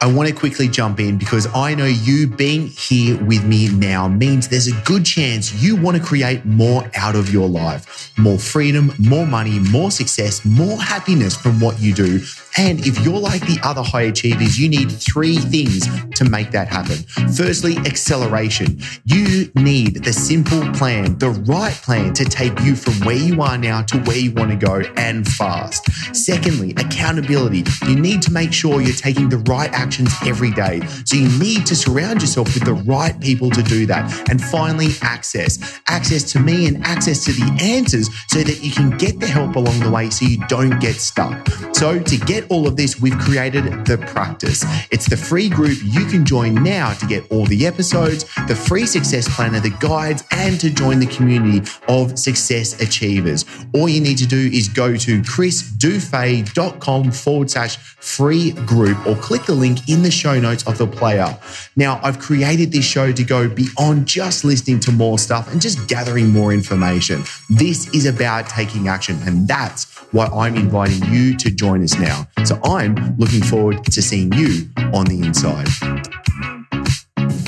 [0.00, 4.08] I want to quickly jump in because I know you being here with me now
[4.08, 8.38] means there's a good chance you want to create more out of your life more
[8.38, 12.20] freedom, more money, more success, more happiness from what you do.
[12.58, 16.68] And if you're like the other high achievers, you need three things to make that
[16.68, 16.96] happen.
[17.34, 18.80] Firstly, acceleration.
[19.04, 23.58] You need the simple plan, the right plan to take you from where you are
[23.58, 25.84] now to where you want to go and fast.
[26.16, 27.64] Secondly, accountability.
[27.86, 30.80] You need to make sure you're taking the right actions every day.
[31.04, 34.28] So you need to surround yourself with the right people to do that.
[34.28, 35.80] And finally, access.
[35.86, 39.54] Access to me and access to the answers so that you can get the help
[39.54, 41.48] along the way so you don't get stuck.
[41.72, 44.64] So to get all of this, we've created the practice.
[44.90, 48.86] It's the free group you can join now to get all the episodes, the free
[48.86, 53.44] success planner, the guides, and to join the community of success achievers.
[53.72, 59.44] All you need to do is go to chrisdufey.com forward slash free group or click
[59.44, 61.38] the link in the show notes of the player.
[61.76, 65.88] Now, I've created this show to go beyond just listening to more stuff and just
[65.88, 67.24] gathering more information.
[67.50, 72.26] This is about taking action, and that's why I'm inviting you to join us now.
[72.44, 75.66] So I'm looking forward to seeing you on the inside.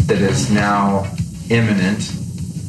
[0.06, 1.06] That is now
[1.50, 2.17] imminent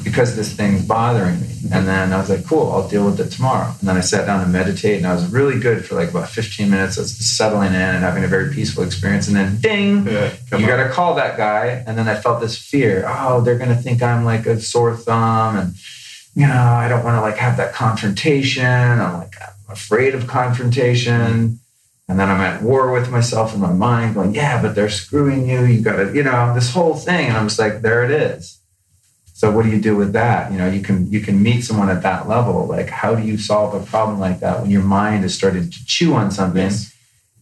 [0.09, 1.47] because this thing's bothering me.
[1.71, 3.73] And then I was like, cool, I'll deal with it tomorrow.
[3.79, 6.29] And then I sat down and meditate, and I was really good for like about
[6.29, 6.97] 15 minutes.
[6.97, 9.27] I was just settling in and having a very peaceful experience.
[9.27, 11.83] And then ding, Yeah, you got to call that guy.
[11.85, 13.05] And then I felt this fear.
[13.07, 15.57] Oh, they're going to think I'm like a sore thumb.
[15.57, 15.73] And,
[16.33, 18.65] you know, I don't want to like have that confrontation.
[18.65, 21.59] I'm like, I'm afraid of confrontation.
[22.07, 25.47] And then I'm at war with myself in my mind, going, yeah, but they're screwing
[25.47, 25.63] you.
[25.65, 27.27] You got to, you know, this whole thing.
[27.27, 28.58] And I'm just like, there it is.
[29.39, 30.51] So what do you do with that?
[30.51, 32.65] You know, you can you can meet someone at that level.
[32.65, 35.85] Like, how do you solve a problem like that when your mind is starting to
[35.85, 36.93] chew on something Yes.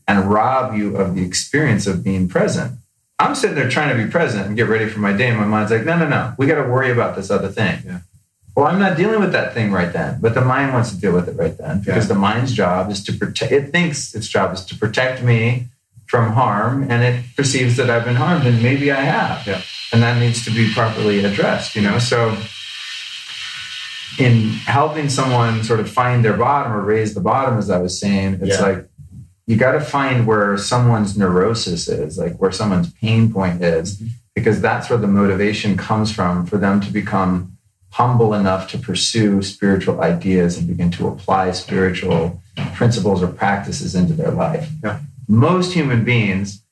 [0.07, 2.73] and rob you of the experience of being present?
[3.17, 5.29] I'm sitting there trying to be present and get ready for my day.
[5.29, 7.81] And my mind's like, no, no, no, we got to worry about this other thing.
[7.83, 8.01] Yeah.
[8.55, 11.13] Well, I'm not dealing with that thing right then, but the mind wants to deal
[11.13, 12.13] with it right then because Yeah.
[12.13, 13.51] the mind's job is to protect.
[13.51, 15.69] It thinks its job is to protect me
[16.07, 19.61] from harm, and it perceives that I've been harmed, and maybe I have Yeah.
[19.93, 22.35] and that needs to be properly addressed you know so
[24.19, 27.99] in helping someone sort of find their bottom or raise the bottom as i was
[27.99, 28.65] saying it's Yeah.
[28.67, 28.89] like
[29.45, 34.07] you got to find where someone's neurosis is like where someone's pain point is mm-hmm.
[34.35, 37.53] because that's where the motivation comes from for them to become
[37.91, 42.41] humble enough to pursue spiritual ideas and begin to apply spiritual
[42.75, 44.99] principles or practices into their life Yeah.
[45.27, 46.63] Most human beings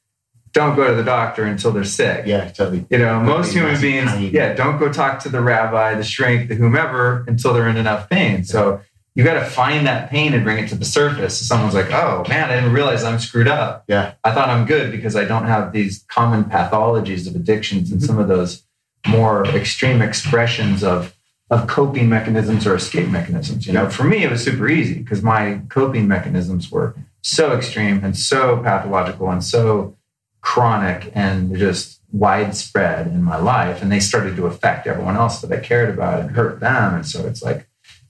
[0.53, 2.85] don't go to the doctor until they're sick Yeah, totally.
[2.89, 6.55] you know, most human beings, yeah, don't go talk to the rabbi, the shrink, the
[6.55, 8.45] whomever until they're in enough pain.
[8.45, 8.79] So
[9.15, 11.39] you got to find that pain and bring it to the surface.
[11.39, 13.83] So someone's like, oh man, I didn't realize I'm screwed up.
[13.87, 14.13] Yeah.
[14.23, 18.17] I thought I'm good because I don't have these common pathologies of addictions and some
[18.17, 18.63] of those
[19.07, 21.13] more extreme expressions of
[21.51, 23.67] of coping mechanisms or escape mechanisms.
[23.67, 28.03] You know, for me, it was super easy because my coping mechanisms were so extreme
[28.03, 29.97] and so pathological and so
[30.41, 33.81] chronic and just widespread in my life.
[33.81, 36.93] And they started to affect everyone else that I cared about and hurt them.
[36.93, 37.67] And so it's like,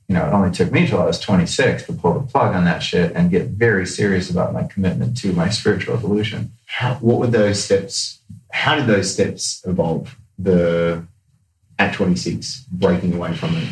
[0.09, 2.65] you know, it only took me till I was 26 to pull the plug on
[2.65, 6.51] that shit and get very serious about my commitment to my spiritual evolution.
[6.65, 8.19] How, what were those steps?
[8.51, 10.17] How did those steps evolve?
[10.37, 11.07] The
[11.79, 13.69] at 26, breaking away from it.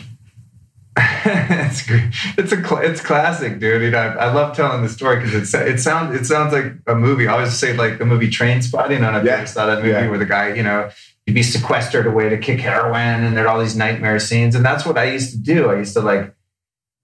[0.97, 2.03] It's great.
[2.37, 3.81] It's a it's classic, dude.
[3.81, 6.73] You know, I, I love telling the story because it it sounds it sounds like
[6.87, 7.27] a movie.
[7.27, 8.97] I always say like the movie Trainspotting.
[8.97, 9.45] I don't know if Yeah.
[9.45, 10.07] saw that movie Yeah.
[10.09, 10.89] where the guy, you know,
[11.25, 14.53] he'd be sequestered away to kick heroin, and there'd all these nightmare scenes.
[14.55, 15.69] And that's what I used to do.
[15.71, 16.35] I used to like,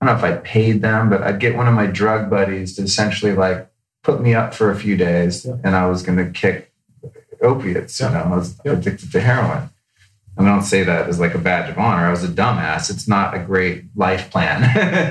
[0.01, 2.75] I don't know if I paid them, but I'd get one of my drug buddies
[2.75, 3.67] to essentially like
[4.03, 5.55] put me up for a few days, Yeah.
[5.63, 6.71] and I was going to kick
[7.41, 7.99] opiates.
[7.99, 9.69] You know, I was addicted to heroin.
[10.39, 12.05] And I don't say that as like a badge of honor.
[12.05, 12.89] I was a dumbass.
[12.89, 14.61] It's not a great life plan.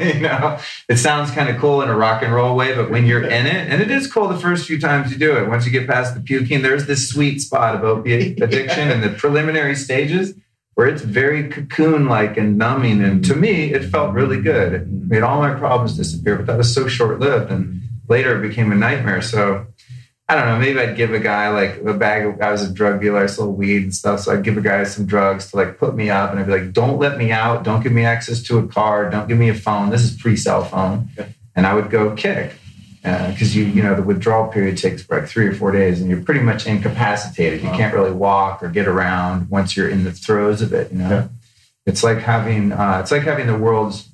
[0.15, 3.05] you know, it sounds kind of cool in a rock and roll way, but when
[3.05, 5.67] you're in it, and it is cool the first few times you do it, once
[5.67, 9.75] you get past the puking, there's this sweet spot of opiate addiction in the preliminary
[9.75, 10.35] stages
[10.77, 13.05] where it's very cocoon like and numbing.
[13.05, 14.73] And to me, it felt really good.
[14.73, 17.53] It made all my problems disappear, but that was so short lived.
[17.53, 19.21] And later it became a nightmare.
[19.21, 19.67] So
[20.31, 22.71] I don't know, maybe I'd give a guy like a bag of, I was a
[22.73, 24.21] drug dealer, I sold weed and stuff.
[24.21, 26.53] So I'd give a guy some drugs to like put me up and I'd be
[26.53, 27.65] like, don't let me out.
[27.65, 29.09] Don't give me access to a car.
[29.09, 29.89] Don't give me a phone.
[29.89, 31.09] This is pre cell phone.
[31.19, 31.35] Okay.
[31.57, 32.53] And I would go kick
[33.03, 36.23] because you, you know, the withdrawal period takes like three or four days and you're
[36.23, 37.63] pretty much incapacitated.
[37.63, 37.77] You Wow.
[37.79, 41.09] can't really walk or get around once you're in the throes of it, you know?
[41.09, 41.29] Yeah.
[41.87, 44.11] It's like having, uh, it's like having the world's,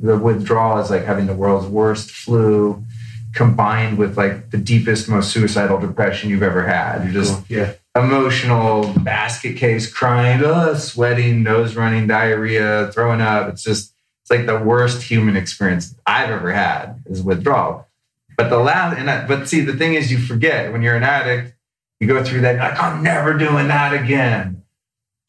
[0.00, 2.84] the withdrawal is like having the world's worst flu
[3.34, 7.04] combined with like the deepest, most suicidal depression you've ever had.
[7.04, 7.74] You're just yeah.
[7.96, 13.48] emotional, basket case, crying, uh, sweating, nose running, diarrhea, throwing up.
[13.48, 17.88] It's just, it's like the worst human experience I've ever had is withdrawal.
[18.36, 21.02] But the last, and I, but see, the thing is, you forget when you're an
[21.02, 21.54] addict,
[22.00, 24.62] you go through that, you're like, I'm never doing that again.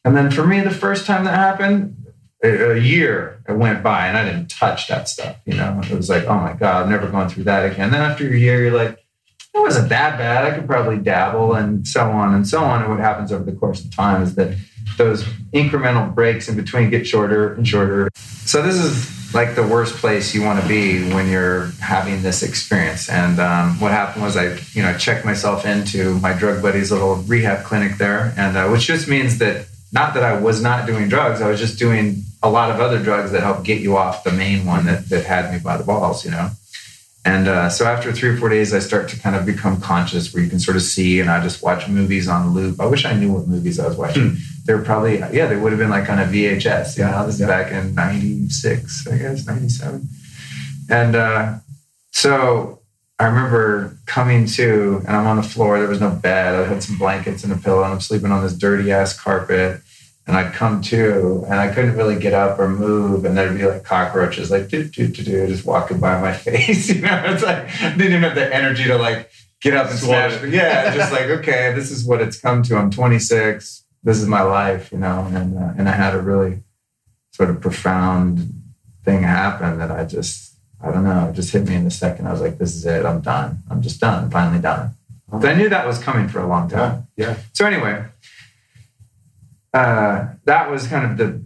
[0.05, 2.02] And then for me, the first time that happened,
[2.43, 5.37] a, year it went by and I didn't touch that stuff.
[5.45, 7.91] You know, it was like, oh my God, I'm never going through that again.
[7.91, 8.99] Then after a year, you're like,
[9.53, 10.45] it wasn't that bad.
[10.45, 12.81] I could probably dabble and so on and so on.
[12.81, 14.57] And what happens over the course of time is that
[14.97, 18.09] those incremental breaks in between get shorter and shorter.
[18.15, 22.43] So this is like the worst place you want to be when you're having this
[22.43, 23.09] experience.
[23.09, 27.15] And um, what happened was I, you know, checked myself into my drug buddy's little
[27.15, 31.09] rehab clinic there, and uh, which just means that not that I was not doing
[31.09, 34.23] drugs, I was just doing a lot of other drugs that help get you off
[34.23, 36.49] the main one that that had me by the balls, you know.
[37.25, 40.33] And uh, so after three or four days, I start to kind of become conscious
[40.33, 42.81] where you can sort of see, and I just watch movies on loop.
[42.81, 44.37] I wish I knew what movies I was watching.
[44.65, 46.97] They're probably, yeah, they would have been like on a VHS.
[46.97, 50.07] You know, this is back in 96, I guess, 97.
[50.89, 51.55] And uh,
[52.11, 52.79] so
[53.19, 55.79] I remember coming to, and I'm on the floor.
[55.79, 56.55] There was no bed.
[56.55, 59.81] I had some blankets and a pillow, and I'm sleeping on this dirty ass carpet.
[60.25, 63.65] And I'd come to, and I couldn't really get up or move, and there'd be
[63.65, 66.87] like cockroaches, like do do do do, just walking by my face.
[66.89, 69.29] You know, it's like I didn't even have the energy to like
[69.61, 70.43] get up and Swat smash.
[70.43, 70.53] it.
[70.53, 72.77] Yeah, just like okay, this is what it's come to.
[72.77, 73.83] I'm 26.
[74.03, 76.63] This is my life, you know, and uh, and I had a really
[77.31, 78.49] sort of profound
[79.03, 82.27] thing happen that I just I don't know, it just hit me in the second.
[82.27, 83.05] I was like, this is it.
[83.05, 83.59] I'm done.
[83.69, 84.29] I'm just done.
[84.31, 84.91] Finally done.
[85.29, 87.07] But I knew that was coming for a long time.
[87.17, 87.27] Yeah.
[87.31, 87.37] Yeah.
[87.53, 88.05] So anyway,
[89.73, 91.41] uh, that was kind of the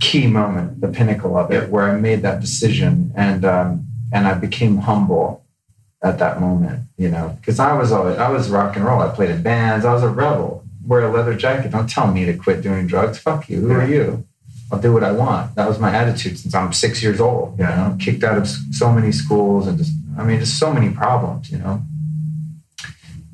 [0.00, 1.68] key moment, the pinnacle of it, Yeah.
[1.68, 5.44] where I made that decision, and um, and I became humble
[6.02, 6.84] at that moment.
[6.96, 9.00] You know, because I was always I was rock and roll.
[9.00, 9.84] I played in bands.
[9.84, 10.64] I was a rebel.
[10.86, 11.70] Wear a leather jacket.
[11.70, 13.18] Don't tell me to quit doing drugs.
[13.18, 13.60] Fuck you.
[13.60, 14.26] Who are you?
[14.72, 15.54] I'll do what I want.
[15.54, 17.58] That was my attitude since I'm six years old.
[17.58, 20.90] You know, kicked out of so many schools and just I mean, just so many
[20.90, 21.50] problems.
[21.50, 21.82] You know.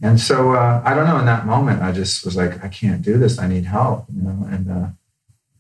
[0.02, 1.18] And so uh, I don't know.
[1.18, 3.38] In that moment, I just was like, I can't do this.
[3.38, 4.06] I need help.
[4.14, 4.87] You know, and uh,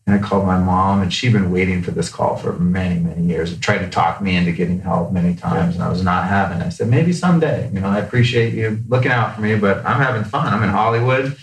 [0.06, 3.22] and I called my mom, and she'd been waiting for this call for many, many
[3.26, 3.52] years.
[3.52, 6.60] And tried to talk me into getting help many times, and I was not having.
[6.60, 6.64] it.
[6.64, 7.68] I said, maybe someday.
[7.74, 10.52] You know, I appreciate you looking out for me, but I'm having fun.
[10.54, 11.36] I'm in Hollywood,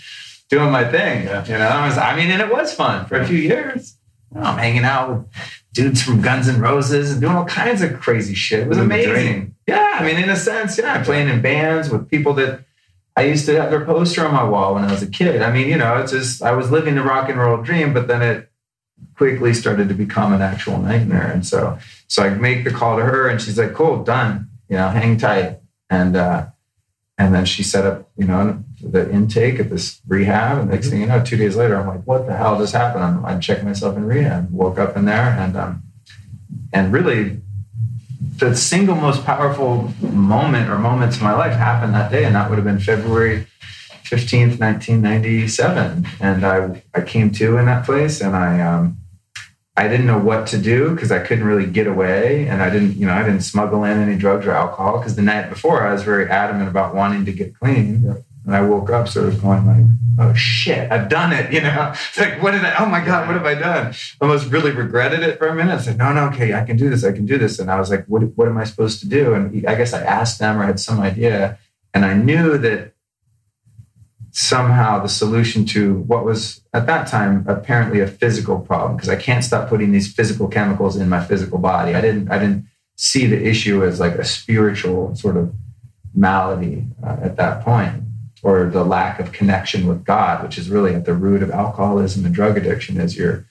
[0.48, 1.24] doing my thing.
[1.26, 1.44] Yeah.
[1.44, 1.98] You know, I was.
[1.98, 3.96] I mean, and it was fun for a few years.
[4.34, 5.26] You know, I'm hanging out with
[5.72, 8.60] dudes from Guns N' Roses and doing all kinds of crazy shit.
[8.60, 9.16] It was Living the dream.
[9.16, 9.54] amazing.
[9.68, 12.64] Yeah, I mean, in a sense, yeah, playing in bands with people that
[13.16, 15.40] I used to have their poster on my wall when I was a kid.
[15.40, 18.08] I mean, you know, it's just I was living the rock and roll dream, but
[18.08, 18.50] then it
[19.16, 21.30] quickly started to become an actual nightmare.
[21.30, 24.50] And so, so I make the call to her, and she's like, "Cool, done.
[24.68, 26.48] You know, hang tight." And uh,
[27.18, 30.58] and then she set up, you know, the intake at this rehab.
[30.58, 33.04] And next thing you know, two days later, I'm like, what the hell just happened?
[33.04, 34.50] I'm, I'm checking myself in rehab.
[34.50, 35.82] Woke up in there and um,
[36.72, 37.40] and really
[38.38, 42.50] the single most powerful moment or moments in my life happened that day, and that
[42.50, 43.46] would have been February
[44.04, 46.06] 15th, 1997.
[46.20, 48.98] And I, I came to in that place and I, um,
[49.76, 52.46] I didn't know what to do because I couldn't really get away.
[52.46, 55.22] And I didn't, you know, I didn't smuggle in any drugs or alcohol because the
[55.22, 58.02] night before I was very adamant about wanting to get clean.
[58.04, 58.14] Yeah.
[58.46, 59.84] And I woke up sort of going like,
[60.20, 61.52] oh shit, I've done it.
[61.52, 63.92] You know, it's like, what did I, oh my God, what have I done?
[64.20, 65.74] Almost really regretted it for a minute.
[65.74, 67.04] I said, no, no, okay, I can do this.
[67.04, 67.58] I can do this.
[67.58, 69.34] And I was like, what, what am I supposed to do?
[69.34, 71.58] And I guess I asked them or had some idea.
[71.92, 72.94] And I knew that
[74.30, 79.16] somehow the solution to what was at that time apparently a physical problem because I
[79.16, 81.94] can't stop putting these physical chemicals in my physical body.
[81.94, 85.54] I didn't I didn't see the issue as like a spiritual sort of
[86.14, 88.02] malady uh, at that point
[88.42, 92.24] or the lack of connection with God, which is really at the root of alcoholism
[92.24, 93.46] and drug addiction is you're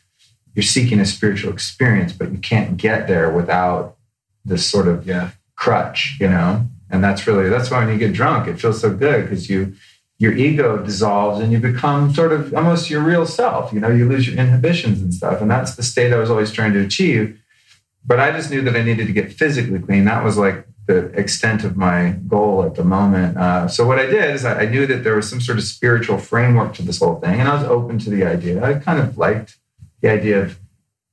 [0.53, 3.97] you're seeking a spiritual experience but you can't get there without
[4.45, 5.31] this sort of yeah.
[5.55, 6.65] crutch, you know?
[6.89, 9.75] And that's really that's why when you get drunk it feels so good because you
[10.17, 13.73] your ego dissolves and you become sort of almost your real self.
[13.73, 15.41] You know, you lose your inhibitions and stuff.
[15.41, 17.37] And that's the state I was always trying to achieve.
[18.05, 20.05] But I just knew that I needed to get physically clean.
[20.05, 23.37] That was like the extent of my goal at the moment.
[23.37, 25.63] Uh, so what I did is I, I, knew that there was some sort of
[25.63, 28.63] spiritual framework to this whole thing, and I was open to the idea.
[28.63, 29.57] I kind of liked
[30.01, 30.59] the idea of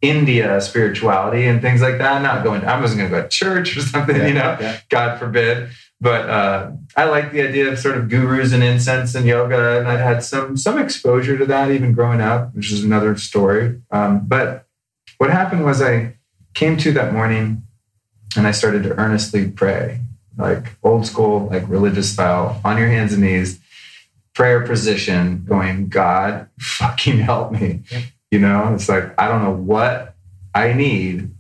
[0.02, 2.20] India spirituality and things like that.
[2.20, 4.80] Not going, I wasn't going to go to church or something, yeah, you know, yeah.
[4.90, 5.70] God forbid.
[6.00, 9.86] But uh, I like the idea of sort of gurus and incense and yoga, and
[9.86, 13.80] I'd had some some exposure to that even growing up, which is another story.
[13.92, 14.66] Um, but
[15.18, 16.16] what happened was I
[16.54, 17.62] came to that morning,
[18.36, 20.00] and I started to earnestly pray,
[20.36, 23.60] like old school, like religious style, on your hands and knees,
[24.34, 27.82] prayer position, going, God, fucking help me.
[28.30, 30.14] You know, it's like I don't know what
[30.54, 31.30] I need,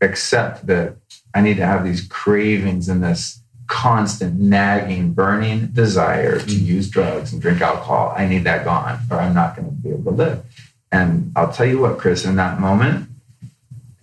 [0.00, 0.96] except that
[1.34, 6.66] I need to have these cravings and this constant nagging, burning desire to mm.
[6.66, 8.12] use drugs and drink alcohol.
[8.16, 10.44] I need that gone, or I'm not going to be able to live.
[10.90, 13.08] And I'll tell you what, Chris, in that moment,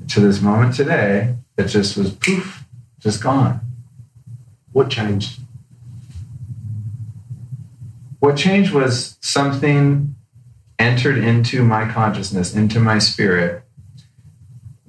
[0.09, 2.65] to this moment today, it just was poof,
[2.99, 3.61] just gone.
[4.71, 5.39] What changed?
[8.19, 10.15] What changed was something
[10.79, 13.63] entered into my consciousness, into my spirit,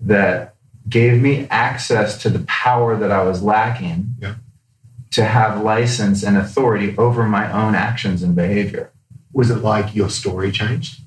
[0.01, 0.55] that
[0.89, 4.15] gave me access to the power that I was lacking.
[4.21, 4.35] Yeah
[5.11, 8.93] to have license and authority over my own actions and behavior.
[9.33, 11.01] Was it like your story changed?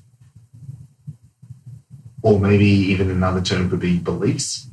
[2.22, 4.68] Or maybe even another term could be beliefs?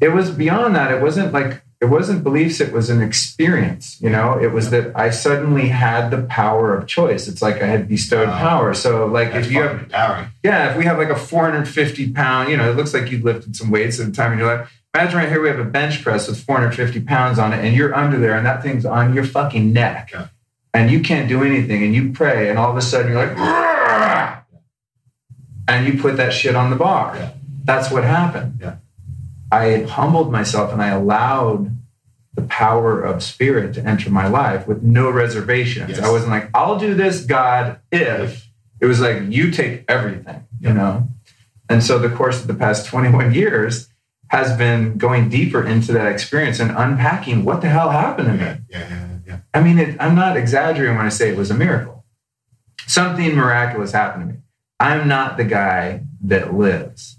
[0.00, 0.90] It was beyond that.
[0.90, 4.00] It wasn't like, it wasn't beliefs, it was an experience.
[4.00, 7.28] You know, it was that I suddenly had the power of choice.
[7.28, 8.74] It's like I had bestowed uh, power.
[8.74, 10.30] So, like, if you have, power.
[10.42, 13.54] yeah, if we have like a 450 pound, you know, it looks like you lifted
[13.54, 16.02] some weights at a time in your life Imagine right here we have a bench
[16.02, 19.24] press with 450 pounds on it, and you're under there, and that thing's on your
[19.24, 20.28] fucking neck, yeah.
[20.72, 23.36] and you can't do anything, and you pray, and all of a sudden you're like,
[25.68, 27.14] and you put that shit on the bar.
[27.14, 27.32] Yeah.
[27.64, 28.60] That's what happened.
[29.50, 31.76] I humbled myself, and I allowed
[32.34, 35.90] the power of spirit to enter my life with no reservations.
[35.90, 36.00] Yes.
[36.00, 38.46] I wasn't like, I'll do this, God, if.
[38.80, 41.08] It was like, you take everything, you know?
[41.68, 43.88] And so the course of the past 21 years,
[44.28, 48.40] has been going deeper into that experience and unpacking what the hell happened to me.
[48.40, 49.38] Yeah, yeah, yeah.
[49.54, 52.04] I mean, it, I'm not exaggerating when I say it was a miracle.
[52.86, 54.40] Something miraculous happened to me.
[54.80, 57.17] I'm not the guy that lives.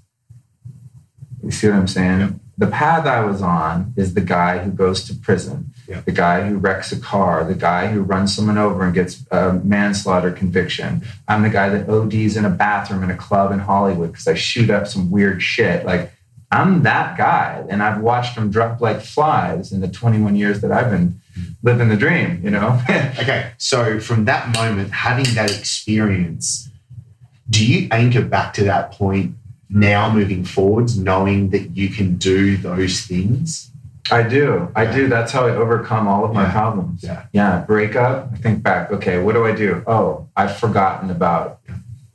[1.43, 2.19] You see what I'm saying?
[2.19, 2.31] Yeah.
[2.57, 6.01] The path I was on is the guy who goes to prison, yeah.
[6.01, 9.53] the guy who wrecks a car, the guy who runs someone over and gets a
[9.53, 11.01] manslaughter conviction.
[11.29, 14.33] I'm the guy that ODs in a bathroom in a club in Hollywood because I
[14.33, 15.85] shoot up some weird shit.
[15.85, 16.11] Like,
[16.51, 17.63] I'm that guy.
[17.69, 21.21] And I've watched them drop like flies in the 21 years that I've been
[21.63, 22.81] living the dream, you know?
[22.89, 23.53] okay.
[23.57, 26.69] So from that moment, having that experience,
[27.49, 29.35] do you anchor back to that point
[29.69, 33.71] now moving forwards, knowing that you can do those things?
[34.11, 34.71] I do.
[34.75, 35.07] I do.
[35.07, 36.51] That's how I overcome all of my yeah.
[36.51, 37.03] problems.
[37.03, 37.25] Yeah.
[37.31, 37.63] Yeah.
[37.67, 38.29] Break up.
[38.33, 38.91] I think back.
[38.91, 39.83] Okay, what do I do?
[39.85, 41.59] Oh, I've forgotten about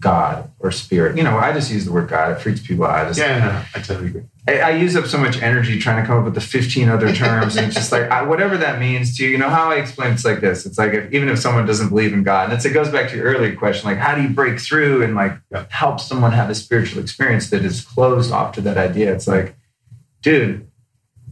[0.00, 1.16] God or spirit.
[1.16, 2.32] You know, I just use the word God.
[2.32, 3.04] It freaks people out.
[3.04, 4.24] I just, yeah, no, no, I totally agree.
[4.46, 7.14] I, I, use up so much energy trying to come up with the 15 other
[7.14, 7.56] terms.
[7.56, 10.12] and it's just like, I, whatever that means to you, you know, how I explain
[10.12, 10.66] it's like this.
[10.66, 13.08] It's like, if, even if someone doesn't believe in God, and it's, it goes back
[13.10, 15.32] to your earlier question, like, how do you break through and like
[15.70, 19.14] help someone have a spiritual experience that is closed off to that idea?
[19.14, 19.56] It's like,
[20.20, 20.68] dude,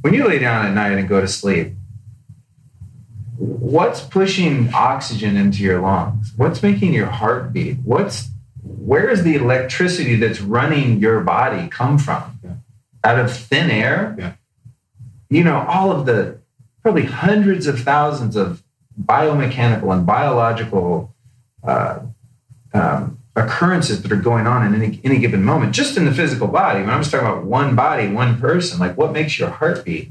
[0.01, 1.75] when you lay down at night and go to sleep,
[3.37, 6.33] what's pushing oxygen into your lungs?
[6.37, 7.79] What's making your heart beat?
[7.85, 8.31] What's
[8.63, 12.39] where is the electricity that's running your body come from?
[13.05, 14.15] Out of thin air?
[14.19, 14.33] Yeah.
[15.29, 16.39] You know, all of the
[16.83, 18.63] probably hundreds of thousands of
[19.01, 21.15] biomechanical and biological
[21.65, 22.01] uh,
[22.75, 26.49] um, occurrences that are going on in any, any given moment, just in the physical
[26.49, 26.81] body.
[26.81, 30.11] When I'm just talking about one body, one person, like what makes your heart beat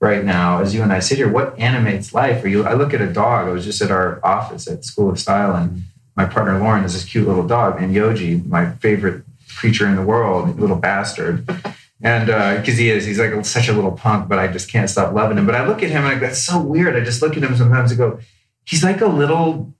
[0.00, 1.30] right now as you and I sit here?
[1.30, 2.42] What animates life?
[2.42, 3.48] Or you, I look at a dog.
[3.48, 5.84] I was just at our office at School of Style, and
[6.16, 9.22] my partner Lauren has this cute little dog, and Yoji, my favorite
[9.56, 11.48] creature in the world, little bastard.
[12.02, 14.90] And because uh, he is, he's like such a little punk, but I just can't
[14.90, 15.46] stop loving him.
[15.46, 16.94] But I look at him and I go, that's so weird.
[16.94, 18.18] I just look at him sometimes and go,
[18.64, 19.74] he's like a little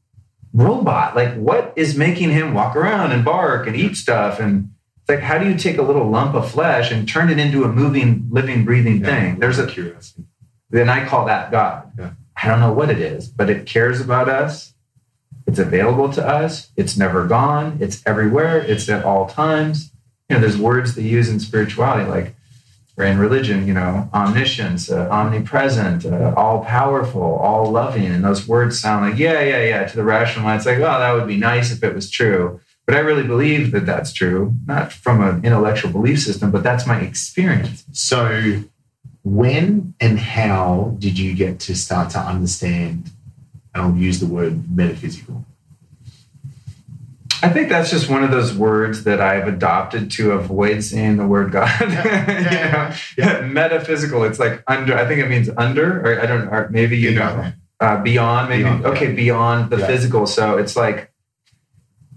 [0.55, 1.15] robot.
[1.15, 4.41] Like, what is making him walk around and bark and eat stuff?
[4.41, 7.39] And it's like, how do you take a little lump of flesh and turn it
[7.39, 9.39] into a moving, living, breathing Yeah, thing?
[9.39, 10.25] There's a curiosity.
[10.71, 11.93] then I call that God.
[11.99, 12.11] Yeah.
[12.43, 14.73] I don't know what it is, but it cares about us.
[15.47, 16.71] It's available to us.
[16.77, 17.79] It's never gone.
[17.81, 18.59] It's everywhere.
[18.59, 19.93] It's at all times.
[20.29, 22.35] You know, there's words they use in spirituality, like
[22.97, 28.07] or in religion, you know, omniscience, uh, omnipresent, uh, all powerful, all loving.
[28.07, 30.59] And those words sound like, yeah, yeah, yeah, to the rational mind.
[30.59, 32.61] It's like, oh, that would be nice if it was true.
[32.87, 36.87] But I really believe that that's true, not from an intellectual belief system, but that's
[36.87, 37.85] my experience.
[37.93, 38.63] So,
[39.25, 43.11] when and how did you get to start to understand,
[43.75, 45.45] and I'll use the word metaphysical?
[47.43, 51.27] I think that's just one of those words that I've adopted to avoid saying the
[51.27, 51.71] word God.
[51.81, 54.25] Yeah, you know, metaphysical.
[54.25, 54.97] It's like under.
[54.97, 56.49] I think it means under, or I don't.
[56.49, 57.37] Or maybe you Beyond.
[57.43, 58.49] know, uh, beyond.
[58.49, 59.87] Maybe Beyond, okay, beyond the Yeah.
[59.87, 60.27] physical.
[60.27, 61.11] So it's like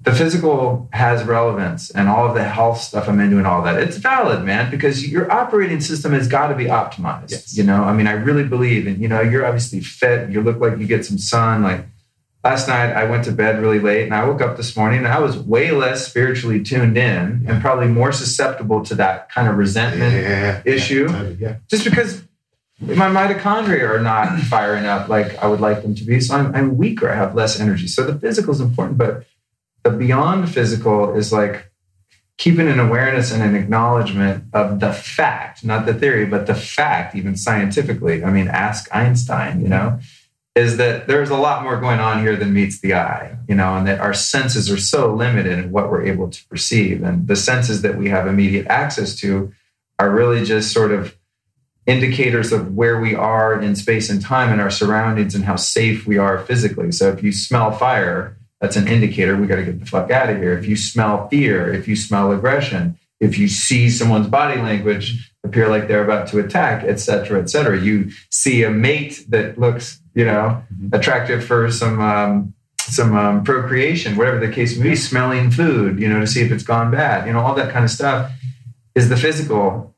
[0.03, 3.77] the physical has relevance, and all of the health stuff I'm into, and all that.
[3.81, 7.31] It's valid, man, because your operating system has got to be optimized.
[7.31, 7.57] Yes.
[7.57, 10.29] You know, I mean, I really believe, and you know, you're obviously fit.
[10.29, 11.85] You look like you get some sun, like
[12.43, 15.07] last night I went to bed really late and I woke up this morning and
[15.07, 19.57] I was way less spiritually tuned in and probably more susceptible to that kind of
[19.57, 21.35] resentment Yeah, issue.
[21.39, 22.23] Yeah, just because
[22.79, 26.21] my mitochondria are not firing up like I would like them to be.
[26.21, 27.09] So I'm, I'm weaker.
[27.09, 27.87] I have less energy.
[27.87, 29.25] So the physical is important, but
[29.83, 31.69] the beyond physical is like
[32.37, 37.13] keeping an awareness and an acknowledgement of the fact, not the theory, but the fact,
[37.13, 38.23] even scientifically.
[38.23, 39.99] I mean, ask Einstein, you know,
[40.59, 43.77] is that there's a lot more going on here than meets the eye, you know,
[43.77, 47.01] and that our senses are so limited in what we're able to perceive.
[47.07, 49.53] And the senses that we have immediate access to
[49.97, 51.15] are really just sort of
[51.85, 56.05] indicators of where we are in space and time and our surroundings and how safe
[56.05, 56.91] we are physically.
[56.91, 60.29] So if you smell fire, that's an indicator we got to get the fuck out
[60.29, 60.57] of here.
[60.57, 65.67] If you smell fear, if you smell aggression, if you see someone's body language appear
[65.69, 70.01] like they're about to attack, et cetera, et cetera, you see a mate that looks,
[70.19, 70.61] you know,
[70.91, 76.09] attractive for some um, some um, procreation, whatever the case may be, smelling food, you
[76.09, 78.29] know, to see if it's gone bad, you know, all that kind of stuff
[78.95, 79.95] is the physical.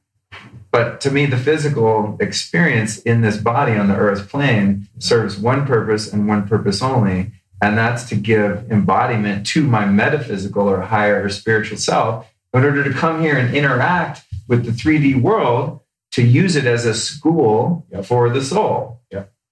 [0.70, 5.66] But to me, the physical experience in this body on the earth plane serves one
[5.66, 7.32] purpose and one purpose only.
[7.60, 12.84] And that's to give embodiment to my metaphysical or higher or spiritual self in order
[12.84, 15.80] to come here and interact with the 3D world
[16.12, 18.06] to use it as a school Yep.
[18.06, 19.01] for the soul.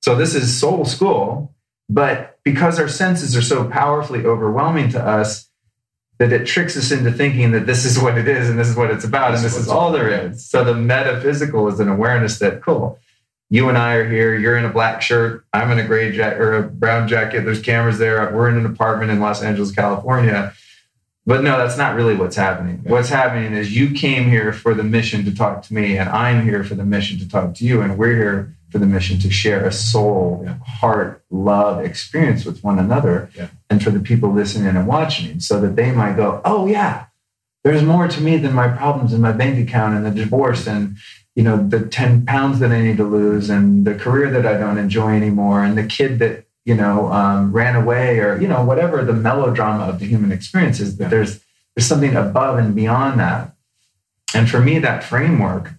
[0.01, 1.53] So this is soul school,
[1.89, 5.49] but because our senses are so powerfully overwhelming to us,
[6.19, 8.75] that it tricks us into thinking that this is what it is and this is
[8.75, 10.45] what it's about and This is all there is.
[10.45, 12.99] So the metaphysical is an awareness that cool.
[13.49, 14.37] You and I are here.
[14.37, 15.45] You're in a black shirt.
[15.53, 17.45] I'm in a gray jacket or a brown jacket.
[17.45, 18.31] There's cameras there.
[18.35, 20.53] We're in an apartment in Los Angeles, California.
[21.25, 22.81] But no, that's not really what's happening.
[22.83, 26.43] What's happening is you came here for the mission to talk to me, and I'm
[26.43, 29.29] here for the mission to talk to you, and we're here for the mission to
[29.31, 30.55] share a soul, Yeah.
[30.65, 33.47] heart, love experience with one another, Yeah.
[33.69, 37.05] and for the people listening and watching, so that they might go, "Oh yeah,
[37.63, 40.95] there's more to me than my problems and my bank account and the divorce and
[41.35, 44.57] you know the 10 pounds that i need to lose and the career that i
[44.57, 48.63] don't enjoy anymore and the kid that you know um, ran away or you know
[48.63, 51.09] whatever the melodrama of the human experience is that Yeah.
[51.09, 51.39] there's
[51.75, 53.53] there's something above and beyond that
[54.33, 55.73] and for me that framework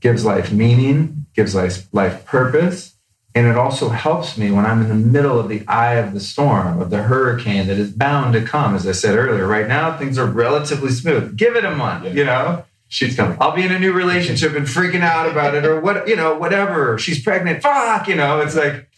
[0.00, 2.94] gives life meaning gives life life purpose
[3.36, 6.20] and it also helps me when i'm in the middle of the eye of the
[6.20, 9.96] storm of the hurricane that is bound to come as i said earlier right now
[9.96, 12.12] things are relatively smooth give it a month Yeah.
[12.12, 13.36] you know She's coming.
[13.40, 16.38] I'll be in a new relationship and freaking out about it, or what, you know,
[16.38, 16.96] whatever.
[16.96, 17.60] She's pregnant.
[17.60, 18.88] Fuck, you know, it's like,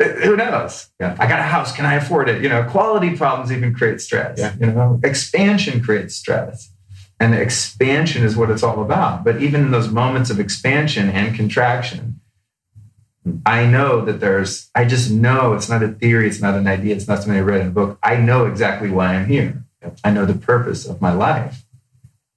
[0.00, 0.88] eh, who knows?
[0.98, 1.16] Yeah.
[1.18, 1.74] I got a house.
[1.76, 2.42] Can I afford it?
[2.42, 4.38] You know, quality problems even create stress.
[4.38, 4.54] Yeah.
[4.58, 6.70] You know, expansion creates stress.
[7.18, 9.24] And expansion is what it's all about.
[9.24, 12.20] But even in those moments of expansion and contraction,
[13.44, 16.94] I know that there's, I just know it's not a theory, it's not an idea,
[16.94, 17.98] it's not something I read in a book.
[18.02, 19.64] I know exactly why I'm here.
[20.04, 21.64] I know the purpose of my life.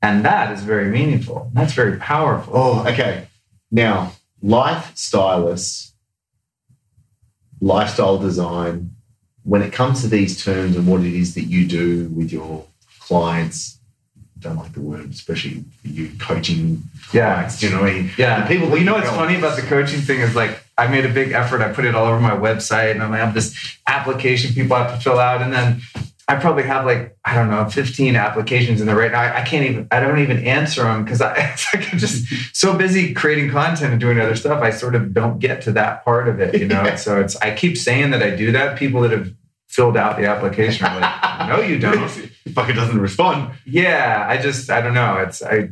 [0.01, 1.51] And that is very meaningful.
[1.53, 2.53] That's very powerful.
[2.55, 3.27] Oh, okay.
[3.69, 4.13] Now,
[4.43, 5.91] lifestylists,
[7.59, 8.91] lifestyle design,
[9.43, 12.65] when it comes to these terms and what it is that you do with your
[12.99, 13.78] clients,
[14.39, 16.83] don't like the word, especially you coaching
[17.13, 17.33] Yeah.
[17.33, 17.59] clients.
[17.59, 18.11] Do you know mean?
[18.17, 18.47] Yeah.
[18.47, 19.19] People well, you know what's help.
[19.19, 21.61] funny about the coaching thing is like I made a big effort.
[21.61, 25.01] I put it all over my website and I have this application people have to
[25.01, 25.41] fill out.
[25.41, 25.81] And then
[26.29, 29.19] I probably have like, I don't know, 15 applications in there right now.
[29.19, 32.55] I, I can't even, I don't even answer them because I, it's like I'm just
[32.55, 34.61] so busy creating content and doing other stuff.
[34.61, 36.83] I sort of don't get to that part of it, you know?
[36.83, 36.95] Yeah.
[36.95, 38.77] So it's, I keep saying that I do that.
[38.77, 39.33] People that have
[39.67, 42.31] filled out the application are like, no, you don't.
[42.45, 43.51] If fucker doesn't respond.
[43.65, 45.17] Yeah, I just I don't know.
[45.17, 45.69] It's I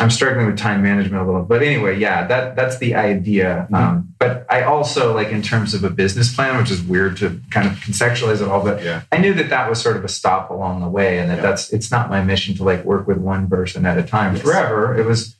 [0.00, 1.44] I'm struggling with time management a little.
[1.44, 3.68] But anyway, yeah, that that's the idea.
[3.70, 3.76] Mhm.
[3.76, 7.40] Um, but I also like in terms of a business plan, which is weird to
[7.50, 8.62] kind of conceptualize it all.
[8.64, 9.02] But Yeah.
[9.12, 11.42] I knew that that was sort of a stop along the way, and that Yeah.
[11.42, 14.42] that's it's not my mission to like work with one person at a time Yes.
[14.42, 14.96] forever.
[14.98, 15.36] It was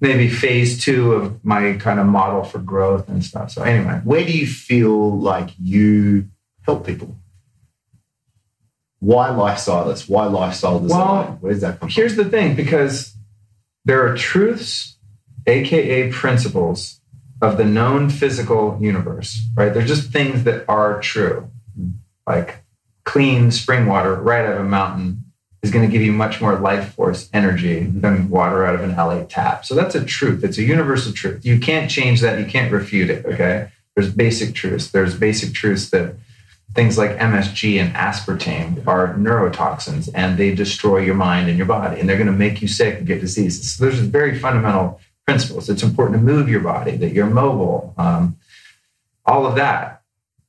[0.00, 3.50] maybe phase two of my kind of model for growth and stuff.
[3.50, 6.26] So anyway, Where do you feel like you
[6.64, 7.17] help people?
[9.00, 10.08] Why lifestylists?
[10.08, 10.98] Why lifestyle design?
[10.98, 13.14] Well, Where does that come Here's the thing because
[13.84, 14.96] there are truths,
[15.46, 17.00] AKA principles,
[17.40, 19.72] of the known physical universe, right?
[19.72, 21.50] They're just things that are true.
[22.26, 22.64] Like
[23.04, 25.24] clean spring water right out of a mountain
[25.62, 28.94] is going to give you much more life force energy than water out of an
[28.94, 29.64] LA tap.
[29.64, 30.44] So that's a truth.
[30.44, 31.44] It's a universal truth.
[31.44, 32.38] You can't change that.
[32.38, 33.24] You can't refute it.
[33.24, 33.70] Okay.
[33.96, 34.90] There's basic truths.
[34.90, 36.16] There's basic truths that
[36.78, 41.98] things like MSG and aspartame are neurotoxins and they destroy your mind and your body
[41.98, 43.74] and they're going to make you sick and get diseases.
[43.74, 45.68] So there's very fundamental principles.
[45.68, 48.36] It's important to move your body, that you're mobile, um,
[49.26, 50.02] all of that.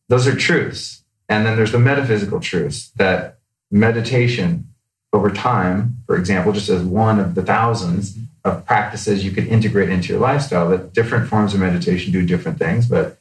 [0.07, 1.03] Those are truths.
[1.27, 3.39] And then there's the metaphysical truths that
[3.71, 4.67] meditation
[5.11, 9.89] over time, for example, just as one of the thousands of practices you could integrate
[9.89, 13.18] into your lifestyle, that different forms of meditation do different things, but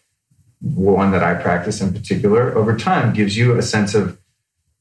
[0.60, 4.18] one that I practice in particular over time gives you a sense of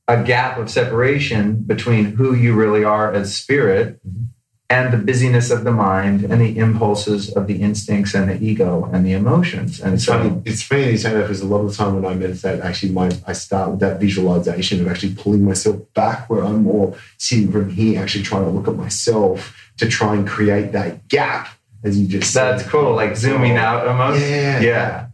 [0.07, 4.23] a gap of separation between who you really are as spirit mm-hmm.
[4.69, 8.89] and the busyness of the mind and the impulses of the instincts and the ego
[8.93, 9.81] and the emotions.
[9.81, 10.41] And It's so, funny.
[10.45, 12.93] It's funny you say that because a lot of the time when I meditate, actually,
[12.93, 17.51] my I start with that visualization of actually pulling myself back, where I'm more sitting
[17.51, 21.49] from here, actually trying to look at myself to try and create that gap,
[21.83, 22.53] as you just said.
[22.53, 24.21] that's cool, like zooming out almost.
[24.21, 25.06] Yeah, Yeah.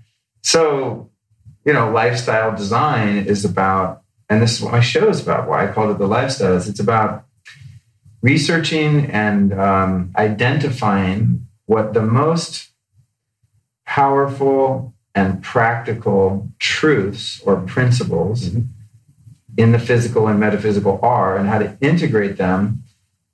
[0.43, 1.09] So,
[1.65, 5.67] you know, lifestyle design is about, and this is what my show is about, why
[5.67, 7.25] I called it the lifestyle, is it's about
[8.21, 12.69] researching and um, identifying what the most
[13.85, 18.67] powerful and practical truths or principles Mhm.
[19.57, 22.83] in the physical and metaphysical are and how to integrate them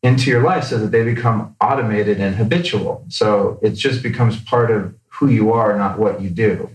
[0.04, 3.06] into your life so that they become automated and habitual.
[3.08, 6.70] So it just becomes part of who you are, not what you do.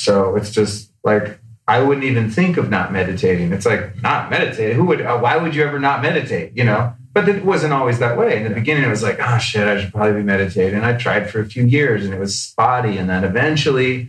[0.00, 1.38] So it's just like
[1.68, 3.52] I wouldn't even think of not meditating.
[3.52, 4.74] It's like not meditate.
[4.74, 5.00] Who would?
[5.02, 6.56] Uh, why would you ever not meditate?
[6.56, 6.94] You know.
[7.12, 8.36] But it wasn't always that way.
[8.36, 10.76] In the beginning, it was like, oh shit, I should probably be meditating.
[10.76, 12.98] And I tried for a few years, and it was spotty.
[12.98, 14.08] And then eventually,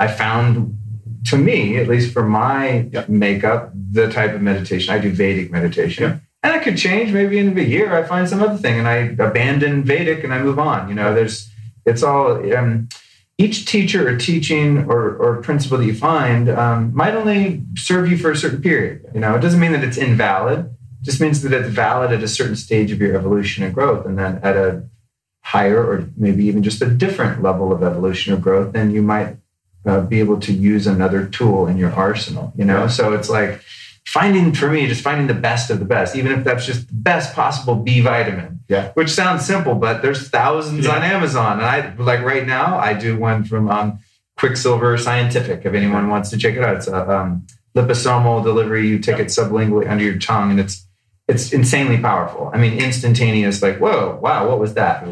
[0.00, 0.76] I found,
[1.26, 3.08] to me, at least for my Yep.
[3.08, 6.02] makeup, the type of meditation I do Vedic meditation.
[6.02, 6.20] Yep.
[6.42, 7.12] And I could change.
[7.12, 8.96] Maybe in a year, I find some other thing, and I
[9.28, 10.88] abandon Vedic and I move on.
[10.88, 11.48] You know, there's
[11.86, 12.26] it's all.
[12.56, 12.88] Um,
[13.40, 18.18] each teacher or teaching or, or principle that you find um, might only serve you
[18.18, 19.00] for a certain period.
[19.14, 20.58] You know, it doesn't mean that it's invalid.
[21.00, 24.04] It just means that it's valid at a certain stage of your evolution and growth,
[24.04, 24.84] and then at a
[25.42, 29.38] higher or maybe even just a different level of evolution or growth, then you might
[29.86, 32.52] uh, be able to use another tool in your arsenal.
[32.56, 33.62] You know, so it's like
[34.06, 36.94] finding for me just finding the best of the best, even if that's just the
[36.94, 38.90] best possible B vitamin Yeah.
[38.94, 40.96] which sounds simple, but there's thousands Yeah.
[40.96, 41.58] on Amazon.
[41.58, 43.98] And I like right now, I do one from um,
[44.36, 45.62] Quicksilver Scientific.
[45.64, 47.46] If anyone wants to check it out, it's a um,
[47.76, 48.88] liposomal delivery.
[48.88, 50.86] You take it sublingually under your tongue, and it's
[51.28, 52.50] it's insanely powerful.
[52.52, 53.62] I mean, instantaneous.
[53.62, 55.06] Like, whoa, wow, what was that?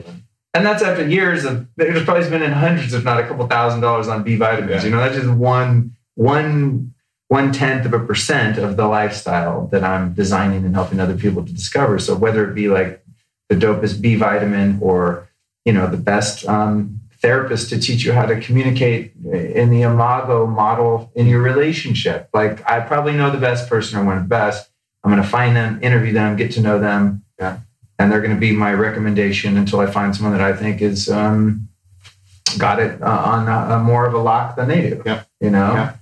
[0.55, 4.09] And that's after years of there's probably spending hundreds, if not a couple thousand dollars
[4.09, 4.83] on B vitamins.
[4.83, 4.85] Yeah.
[4.85, 6.95] You know, that's just one one
[7.29, 11.45] one tenth of a percent of the lifestyle that I'm designing and helping other people
[11.45, 11.99] to discover.
[11.99, 13.05] So whether it be like
[13.49, 15.29] the dopest B vitamin or
[15.65, 20.47] you know the best um, therapist to teach you how to communicate in the Imago
[20.47, 22.29] model in your relationship.
[22.33, 24.71] Like I probably know the best person or one of the best.
[25.05, 27.59] I'm going to find them, interview them, get to know them, Yeah.
[27.99, 31.09] and they're going to be my recommendation until I find someone that I think is
[31.09, 31.69] um,
[32.59, 35.03] got it uh, on a, a more of a lock than they do.
[35.05, 35.23] Yeah.
[35.41, 35.73] You know.
[35.75, 35.95] Yeah.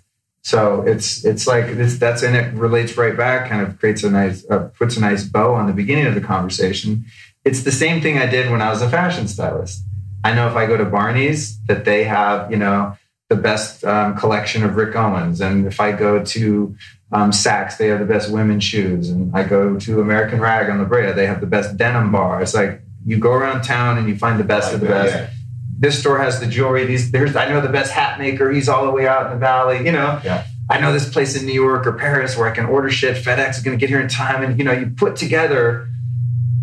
[0.47, 4.11] So it's it's like it's that's and it relates right back, kind of creates a
[4.13, 7.05] nice uh, puts a nice bow on the beginning of the conversation.
[7.45, 9.83] It's the same thing I did when I was a fashion stylist.
[10.23, 12.97] I know if I go to Barney's that they have you know
[13.29, 16.77] the best um, collection of Rick Owens, and if I go to
[17.11, 20.79] um, Saks, they have the best women's shoes, and I go to American Rag on
[20.79, 22.41] La Brea, they have the best denim bar.
[22.41, 25.31] It's like you go around town and you find the best of the best Yeah.
[25.79, 26.85] This store has the jewelry.
[26.85, 28.51] These there's I know the best hat maker.
[28.51, 29.85] He's all the way out in the valley.
[29.85, 30.45] You know, Yeah.
[30.69, 33.17] I know this place in New York or Paris where I can order shit.
[33.17, 35.89] FedEx is going to get here in time, and you know, you put together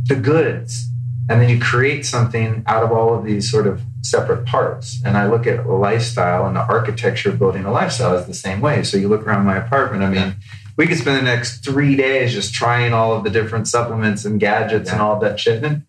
[0.08, 0.90] the goods,
[1.30, 5.02] and then you create something out of all of these sort of separate parts.
[5.06, 8.60] And I look at lifestyle and the architecture of building a lifestyle is the same
[8.60, 8.84] way.
[8.84, 10.04] So you look around my apartment.
[10.04, 10.36] I mean.
[10.76, 14.40] We could spend the next three days just trying all of the different supplements and
[14.40, 15.64] gadgets and all that shit.
[15.64, 15.84] And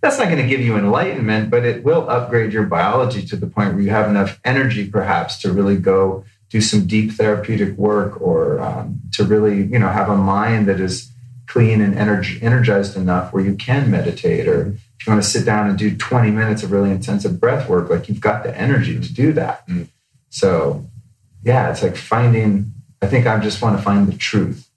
[0.00, 3.46] that's not going to give you enlightenment, but it will upgrade your biology to the
[3.46, 8.20] point where you have enough energy, perhaps, to really go do some deep therapeutic work
[8.20, 11.12] or um, to really, you know, have a mind that is
[11.46, 15.44] clean and energy, energized enough where you can meditate or if you want to sit
[15.44, 18.98] down and do 20 minutes of really intensive breath work, like you've got the energy
[18.98, 19.66] to do that.
[19.66, 19.88] Mm.
[20.28, 20.86] So,
[21.42, 22.72] yeah, it's like finding,
[23.02, 24.69] I think I just want to find the truth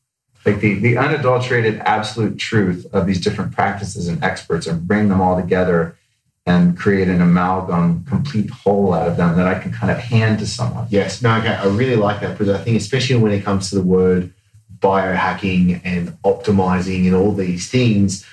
[0.45, 5.21] like the, the unadulterated absolute truth of these different practices and experts and bring them
[5.21, 5.97] all together
[6.45, 10.39] and create an amalgam complete whole out of them that i can kind of hand
[10.39, 11.21] to someone Yes.
[11.21, 11.55] No, okay.
[11.55, 14.31] I really like that because I think, especially when it comes to the word
[14.79, 18.25] biohacking and optimizing and all these things,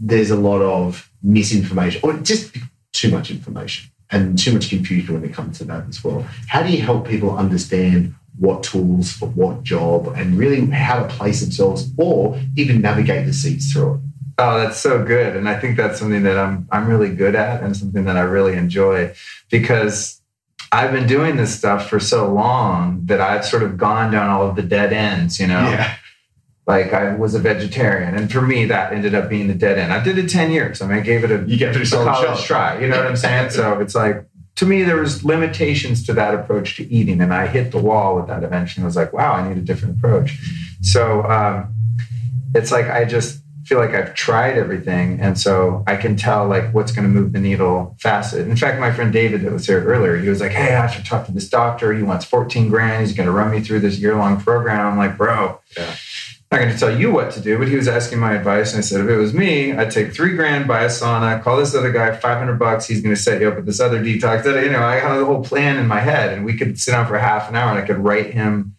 [0.00, 2.56] there's a lot of misinformation or just
[2.92, 6.26] too much information and too much confusion when it comes to that as well.
[6.48, 11.08] How do you help people understand what tools for what job and really how to
[11.14, 14.00] place themselves or even navigate the seas through it?
[14.38, 17.62] oh that's so good and i think that's something that i'm i'm really good at
[17.62, 19.12] and something that i really enjoy
[19.50, 20.20] because
[20.70, 24.48] i've been doing this stuff for so long that i've sort of gone down all
[24.48, 25.96] of the dead ends you know Yeah.
[26.66, 29.90] like I was a vegetarian, and for me that ended up being the dead end.
[29.90, 30.82] I did it ten years.
[30.82, 32.78] I mean, I gave it a, You get through a college try.
[32.78, 33.48] You know what I'm saying?
[33.50, 34.16] So it's like
[34.58, 38.16] to me there was limitations to that approach to eating, and I hit the wall
[38.16, 38.82] with that eventually.
[38.82, 40.36] I was like, wow, I need a different approach.
[40.82, 41.72] So um,
[42.56, 46.74] it's like I just feel like I've tried everything, and so I can tell like
[46.74, 48.48] what's going to move the needle fastest.
[48.48, 51.04] In fact, my friend David that was here earlier, he was like, "Hey, I should
[51.04, 51.92] talk to this doctor.
[51.92, 53.06] He wants 14 grand.
[53.06, 55.94] He's going to run me through this year long program." I'm like, "Bro." Yeah.
[56.50, 58.72] I'm not going to tell you what to do, but he was asking my advice,
[58.72, 61.58] and I said, if it was me, I'd take three grand, buy a sauna, call
[61.58, 62.86] this other guy 500 bucks.
[62.86, 64.44] He's going to set you up with this other detox.
[64.44, 66.92] That you know, I had the whole plan in my head, and we could sit
[66.92, 68.76] down for half an hour, and I could write him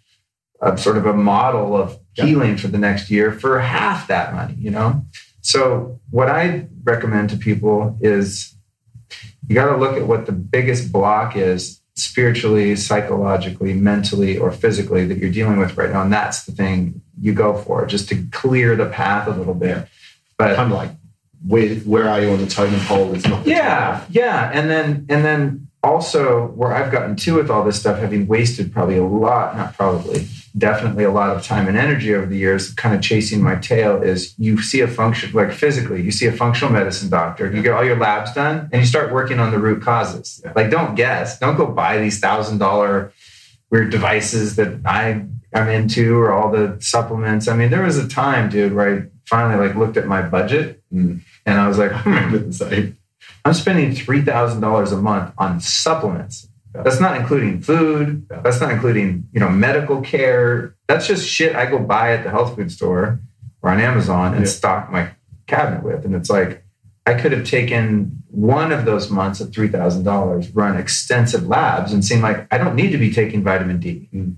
[0.61, 4.55] a sort of a model of healing for the next year for half that money.
[4.57, 5.05] You know,
[5.41, 8.55] so what I recommend to people is
[9.47, 15.05] you got to look at what the biggest block is spiritually, psychologically, mentally, or physically
[15.05, 16.01] that you're dealing with right now.
[16.01, 19.87] And that's the thing you go for, just to clear the path a little bit.
[20.37, 20.91] But Kind of like
[21.45, 23.13] where where are you on the totem pole?
[23.13, 24.51] It's not the yeah, yeah.
[24.53, 28.73] And then and then also where I've gotten to with all this stuff, having wasted
[28.73, 30.27] probably a lot, not probably,
[30.57, 34.01] definitely a lot of time and energy over the years, kind of chasing my tail,
[34.01, 37.73] is you see a function like physically, you see a functional medicine doctor, you get
[37.73, 40.43] all your labs done, and you start working on the root causes.
[40.55, 43.13] Like don't guess, don't go buy these thousand dollar
[43.71, 47.47] weird devices that I I'm into or all the supplements.
[47.47, 50.75] I mean, there was a time, dude, where I finally like looked at my budget
[50.91, 51.21] Mm.
[51.45, 52.97] and I was like, I remember the same.
[53.45, 56.48] I'm spending three thousand dollars a month on supplements.
[56.73, 58.27] That's not including food.
[58.29, 60.75] That's not including you know medical care.
[60.87, 63.19] That's just shit I go buy at the health food store
[63.61, 64.51] or on Amazon and Yeah.
[64.51, 65.09] stock my
[65.47, 66.05] cabinet with.
[66.05, 66.63] And it's like
[67.05, 71.91] I could have taken one of those months of three thousand dollars, run extensive labs,
[71.91, 74.09] and seen like I don't need to be taking vitamin D.
[74.13, 74.35] Mm.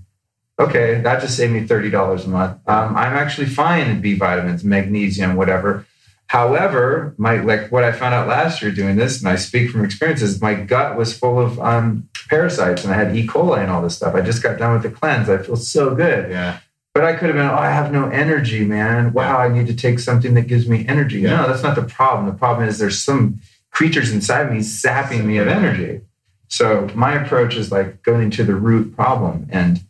[0.58, 2.58] Okay, that just saved me thirty dollars a month.
[2.66, 5.86] Um, I'm actually fine in B vitamins, magnesium, whatever.
[6.28, 9.84] However, my like what I found out last year doing this, and I speak from
[9.84, 13.26] experience, is my gut was full of um, parasites, and I had E.
[13.26, 14.14] coli and all this stuff.
[14.14, 15.28] I just got done with the cleanse.
[15.28, 16.58] I feel so good, Yeah.
[16.94, 19.12] but I could have been, oh, I have no energy, man.
[19.12, 21.20] Wow, I need to take something that gives me energy.
[21.20, 21.36] Yeah.
[21.42, 22.26] No, that's not the problem.
[22.26, 26.02] The problem is there's some creatures inside me sapping me of energy.
[26.48, 29.80] So my approach is like going to the root problem, and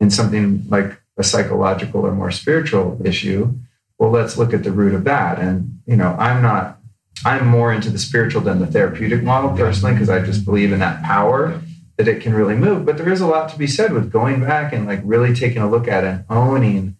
[0.00, 3.52] in something like a psychological or more spiritual issue,
[3.98, 5.38] well, let's look at the root of that.
[5.38, 6.78] And you know, I'm not.
[7.24, 10.80] I'm more into the spiritual than the therapeutic model personally because I just believe in
[10.80, 11.60] that power
[11.96, 12.84] that it can really move.
[12.84, 15.62] But there is a lot to be said with going back and like really taking
[15.62, 16.96] a look at and owning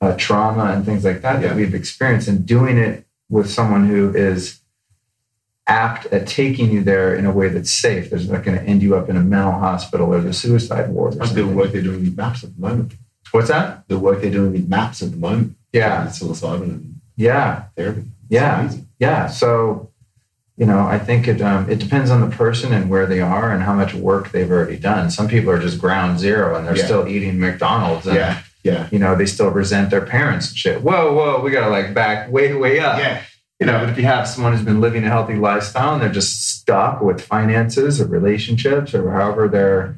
[0.00, 1.48] uh, trauma and things like that Yeah.
[1.48, 4.60] that we've experienced and doing it with someone who is
[5.66, 8.10] apt at taking you there in a way that's safe.
[8.10, 11.14] There's not going to end you up in a mental hospital or the suicide ward.
[11.16, 12.92] Like the work they're doing with MAPS at the moment.
[13.30, 13.88] What's that?
[13.88, 15.56] The work they're doing with MAPS at the moment.
[15.72, 18.00] Yeah, Psilocybin and yeah, therapy.
[18.00, 18.60] It's Yeah.
[18.60, 18.88] amazing.
[18.98, 19.26] yeah.
[19.26, 19.90] So,
[20.56, 23.50] you know, I think it um, it depends on the person and where they are
[23.50, 25.10] and how much work they've already done.
[25.10, 26.84] Some people are just ground zero and they're Yeah.
[26.84, 28.06] still eating McDonald's.
[28.06, 28.38] And, Yeah.
[28.62, 28.88] Yeah.
[28.90, 30.82] You know, they still resent their parents and shit.
[30.82, 32.98] Whoa, whoa, we gotta like back way, way up.
[32.98, 33.20] Yeah.
[33.60, 36.08] You know, but if you have someone who's been living a healthy lifestyle and they're
[36.08, 39.96] just stuck with finances or relationships or however their,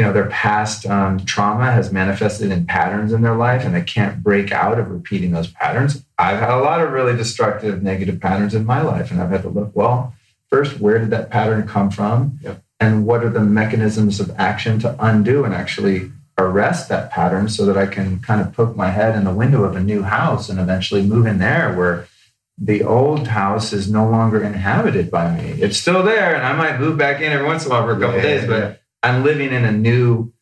[0.00, 3.82] you know, their past um, trauma has manifested in patterns in their life and they
[3.82, 6.02] can't break out of repeating those patterns.
[6.18, 9.42] I've had a lot of really destructive, negative patterns in my life, and I've had
[9.42, 10.14] to look, well,
[10.48, 12.38] first, where did that pattern come from?
[12.40, 12.64] Yep.
[12.80, 17.66] And what are the mechanisms of action to undo and actually arrest that pattern so
[17.66, 20.48] that I can kind of poke my head in the window of a new house
[20.48, 22.08] and eventually move in there where
[22.56, 25.60] the old house is no longer inhabited by me.
[25.60, 27.92] It's still there, and I might move back in every once in a while for
[27.92, 28.74] a couple Yeah, days, but yeah.
[29.02, 30.32] I'm living in a new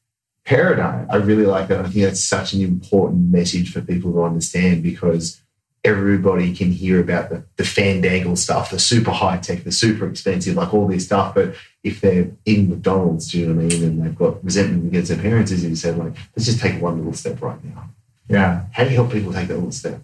[0.45, 1.07] paradigm.
[1.11, 1.81] I really like that.
[1.81, 5.41] I think that's such an important message for people to understand because
[5.85, 10.57] everybody can hear about the, the fandangle stuff, the super high tech, the super expensive,
[10.57, 11.35] like all this stuff.
[11.35, 11.55] But
[11.85, 13.85] if they're in McDonald's, do you know what I mean?
[13.85, 16.99] And they've got resentment against their parents, as you said, like, let's just take one
[16.99, 17.91] little step right now.
[18.29, 18.67] Yeah.
[18.73, 20.03] How do you help people take that little step?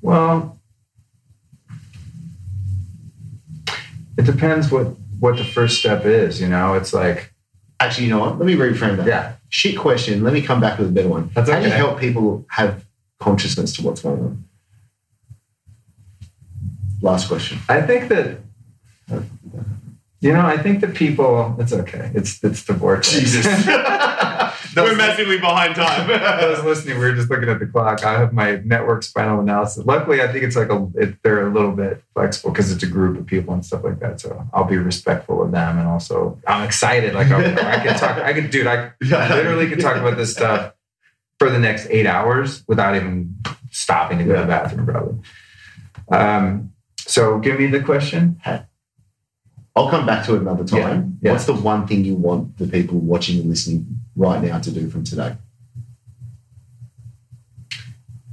[0.00, 0.58] Well,
[4.16, 4.86] it depends what
[5.20, 6.40] what the first step is.
[6.40, 7.32] You know, it's like
[7.80, 8.38] Actually, you know what?
[8.38, 9.06] Let me reframe that.
[9.06, 10.22] yeah, Shit question.
[10.24, 11.30] Let me come back with a better one.
[11.34, 12.84] That's How do you help people have
[13.20, 14.44] consciousness to what's going on?
[17.00, 17.58] Last question.
[17.68, 18.38] I think that.
[20.20, 21.54] You know, I think that people.
[21.60, 22.10] It's okay.
[22.14, 23.46] It's it's the vortex.
[24.74, 26.08] Those- we're massively behind time.
[26.40, 28.04] Those listening, we were just looking at the clock.
[28.04, 29.84] I have my network spinal analysis.
[29.84, 32.86] Luckily, I think it's like a it, they're a little bit flexible because it's a
[32.86, 34.20] group of people and stuff like that.
[34.20, 37.14] So I'll be respectful of them, and also I'm excited.
[37.14, 38.18] Like I'm, I can talk.
[38.18, 38.66] I can, dude.
[38.66, 40.74] I literally can talk about this stuff
[41.38, 43.36] for the next eight hours without even
[43.70, 45.18] stopping to go to the bathroom, probably.
[46.10, 48.40] Um, so give me the question.
[49.76, 51.18] I'll come back to it another time.
[51.22, 51.32] Yeah, yeah.
[51.32, 54.90] What's the one thing you want the people watching and listening right now to do
[54.90, 55.36] from today?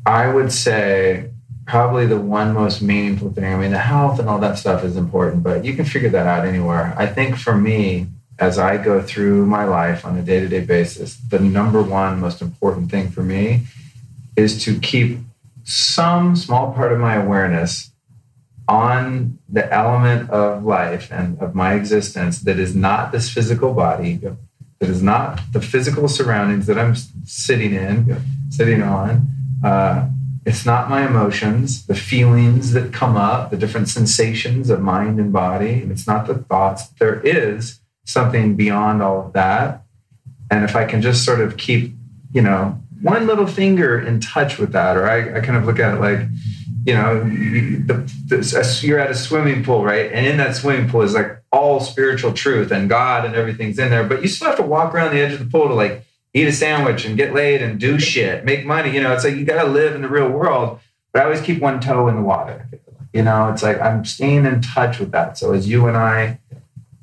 [0.06, 1.30] I would say
[1.66, 3.46] probably the one most meaningful thing.
[3.46, 6.28] I mean, the health and all that stuff is important, but you can figure that
[6.28, 6.94] out anywhere.
[6.98, 8.08] I think for me,
[8.38, 12.20] as I go through my life on a day to day basis, the number one
[12.20, 13.62] most important thing for me
[14.36, 15.20] is to keep
[15.64, 17.92] some small part of my awareness
[18.68, 24.20] on the element of life and of my existence that is not this physical body,
[24.86, 28.18] that is not the physical surroundings that I'm sitting in, Yeah.
[28.50, 29.28] sitting on.
[29.64, 30.08] Uh,
[30.46, 35.34] it's not my emotions, the feelings that come up, the different sensations of mind and
[35.34, 35.88] body.
[35.90, 36.88] It's not the thoughts.
[37.00, 39.84] There is something beyond all of that.
[40.52, 41.96] And if I can just sort of keep,
[42.32, 45.80] you know, one little finger in touch with that, or I, I kind of look
[45.80, 46.20] at it like,
[46.86, 47.96] you know, the,
[48.28, 50.12] the, you're at a swimming pool, right?
[50.12, 53.90] And in that swimming pool is like all spiritual truth and God and everything's in
[53.90, 54.04] there.
[54.04, 56.48] But you still have to walk around the edge of the pool to like eat
[56.48, 58.94] a sandwich and get laid and do shit, make money.
[58.94, 60.80] You know, it's like you got to live in the real world.
[61.14, 62.68] But I always keep one toe in the water.
[63.14, 65.38] You know, it's like I'm staying in touch with that.
[65.38, 66.40] So as you and I,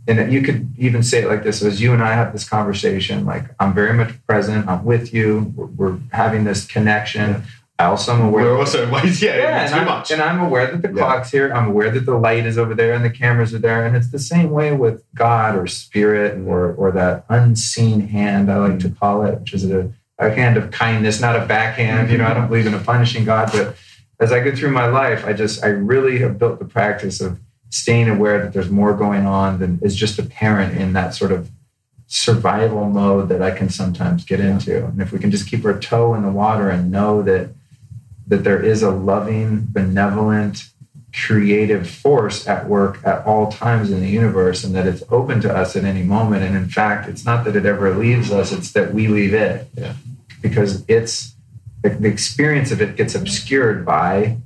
[0.07, 3.25] and you could even say it like this: as you and I have this conversation,
[3.25, 4.69] like I'm very much present.
[4.69, 5.51] I'm with you.
[5.57, 7.45] We're, we're having this connection.
[7.83, 8.45] I also am aware.
[8.45, 10.11] We're also yeah, Yeah, too and I'm, much.
[10.11, 10.95] and I'm aware that the Yeah.
[10.95, 11.53] clock's here.
[11.53, 13.85] I'm aware that the light is over there and the cameras are there.
[13.85, 18.57] And it's the same way with God or spirit or or that unseen hand, I
[18.59, 18.99] like to mm-hmm.
[18.99, 22.11] call it, which is a, a hand of kindness, not a backhand.
[22.11, 22.49] You know, I don't mm-hmm.
[22.51, 23.77] believe in a punishing God, but
[24.21, 27.41] as I go through my life, I just I really have built the practice of
[27.71, 31.51] staying aware that there's more going on than is just apparent in that sort of
[32.07, 34.85] survival mode that I can sometimes get into.
[34.85, 37.49] And if we can just keep our toe in the water and know that
[38.33, 40.65] that there is a loving, benevolent,
[41.15, 45.55] creative force at work at all times in the universe and that it's open to
[45.55, 46.43] us at any moment.
[46.43, 49.69] And in fact, it's not that it ever leaves us, it's that we leave it.
[49.75, 49.93] Yeah.
[50.41, 51.35] Because it's
[51.83, 54.39] the, experience of it gets obscured by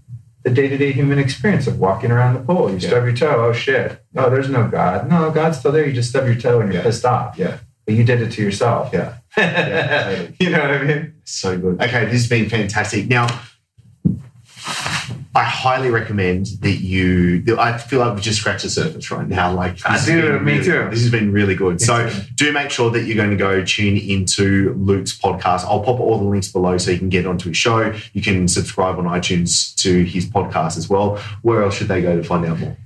[0.42, 2.68] the day-to-day human experience of walking around the pool.
[2.68, 2.88] You Yeah.
[2.88, 4.00] stub your toe, oh shit.
[4.16, 5.08] Oh, there's no God.
[5.08, 5.86] No, God's still there.
[5.86, 6.88] You just stub your toe and you're Yeah.
[6.88, 7.38] pissed off.
[7.38, 7.58] Yeah.
[7.84, 8.90] But you did it to yourself.
[8.92, 9.12] Yeah.
[9.38, 10.36] Yeah, totally.
[10.40, 11.12] you know what I mean?
[11.24, 11.80] So good.
[11.80, 13.06] Okay, this has been fantastic.
[13.06, 13.26] Now,
[15.36, 17.44] I highly recommend that you.
[17.58, 19.52] I feel like we've just scratched the surface right now.
[19.52, 20.88] Like, has been me really- too.
[20.90, 21.78] This has been really good.
[21.80, 25.64] So, do make sure that you're going to go tune into Luke's podcast.
[25.64, 27.94] I'll pop all the links below so you can get onto his show.
[28.14, 31.18] You can subscribe on iTunes to his podcast as well.
[31.42, 32.76] Where else should they go to find out more?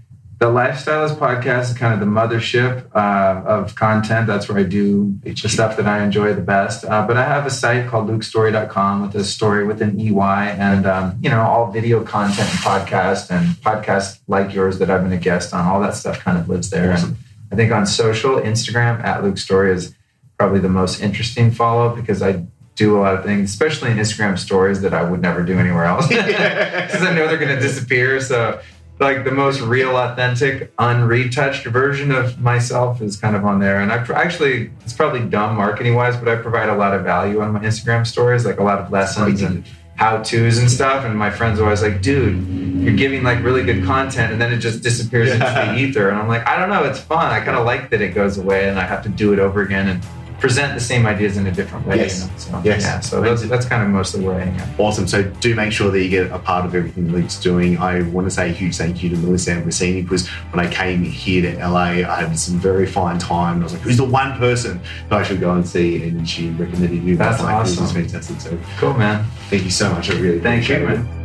[0.41, 4.27] The Lifestylist podcast is kind of the mothership uh, of content.
[4.27, 6.83] That's where I do the stuff that I enjoy the best.
[6.83, 10.87] Uh, but I have a site called lukestorey.com with a story with an EY and,
[10.87, 15.13] um, you know, all video content and podcast and podcasts like yours that I've been
[15.13, 15.67] a guest on.
[15.67, 16.95] All that stuff kind of lives there.
[16.95, 17.19] Awesome.
[17.51, 19.95] And I think on social, Instagram at Luke Storey is
[20.39, 24.39] probably the most interesting follow because I do a lot of things, especially in Instagram
[24.39, 28.23] stories that I would never do anywhere else because I know they're going to disappear.
[28.23, 28.59] So
[29.01, 33.81] like the most real, authentic, unretouched version of myself is kind of on there.
[33.81, 37.41] And I actually, it's probably dumb marketing wise, but I provide a lot of value
[37.41, 39.65] on my Instagram stories, like a lot of lessons and
[39.97, 41.07] how to's and stuff.
[41.07, 42.47] And my friends are always like, dude,
[42.83, 45.35] you're giving like really good content and then it just disappears yeah.
[45.35, 46.11] into the ether.
[46.11, 47.33] And I'm like, I don't know, it's fun.
[47.33, 49.63] I kind of like that it goes away and I have to do it over
[49.63, 49.89] again.
[49.89, 50.05] And
[50.41, 51.99] present the same ideas in a different way.
[51.99, 52.23] Yes.
[52.23, 52.39] You know?
[52.39, 52.83] So, yes.
[52.83, 53.01] Yeah.
[53.01, 54.81] So that's, that's kind of mostly where I am.
[54.81, 55.07] Awesome.
[55.07, 57.79] So do make sure that you get a part of everything Luke's doing.
[57.79, 61.05] I want to say a huge thank you to Melissa Ambrosini because when I came
[61.05, 63.55] here to LA, I had some very fine time.
[63.55, 66.03] And I was like, who's the one person that I should go and see?
[66.03, 67.17] And she recommended you.
[67.17, 67.87] That's awesome.
[67.87, 68.41] Fantastic.
[68.41, 69.25] So cool, man.
[69.51, 70.11] Thank you so much.
[70.11, 71.20] I really thank you, man.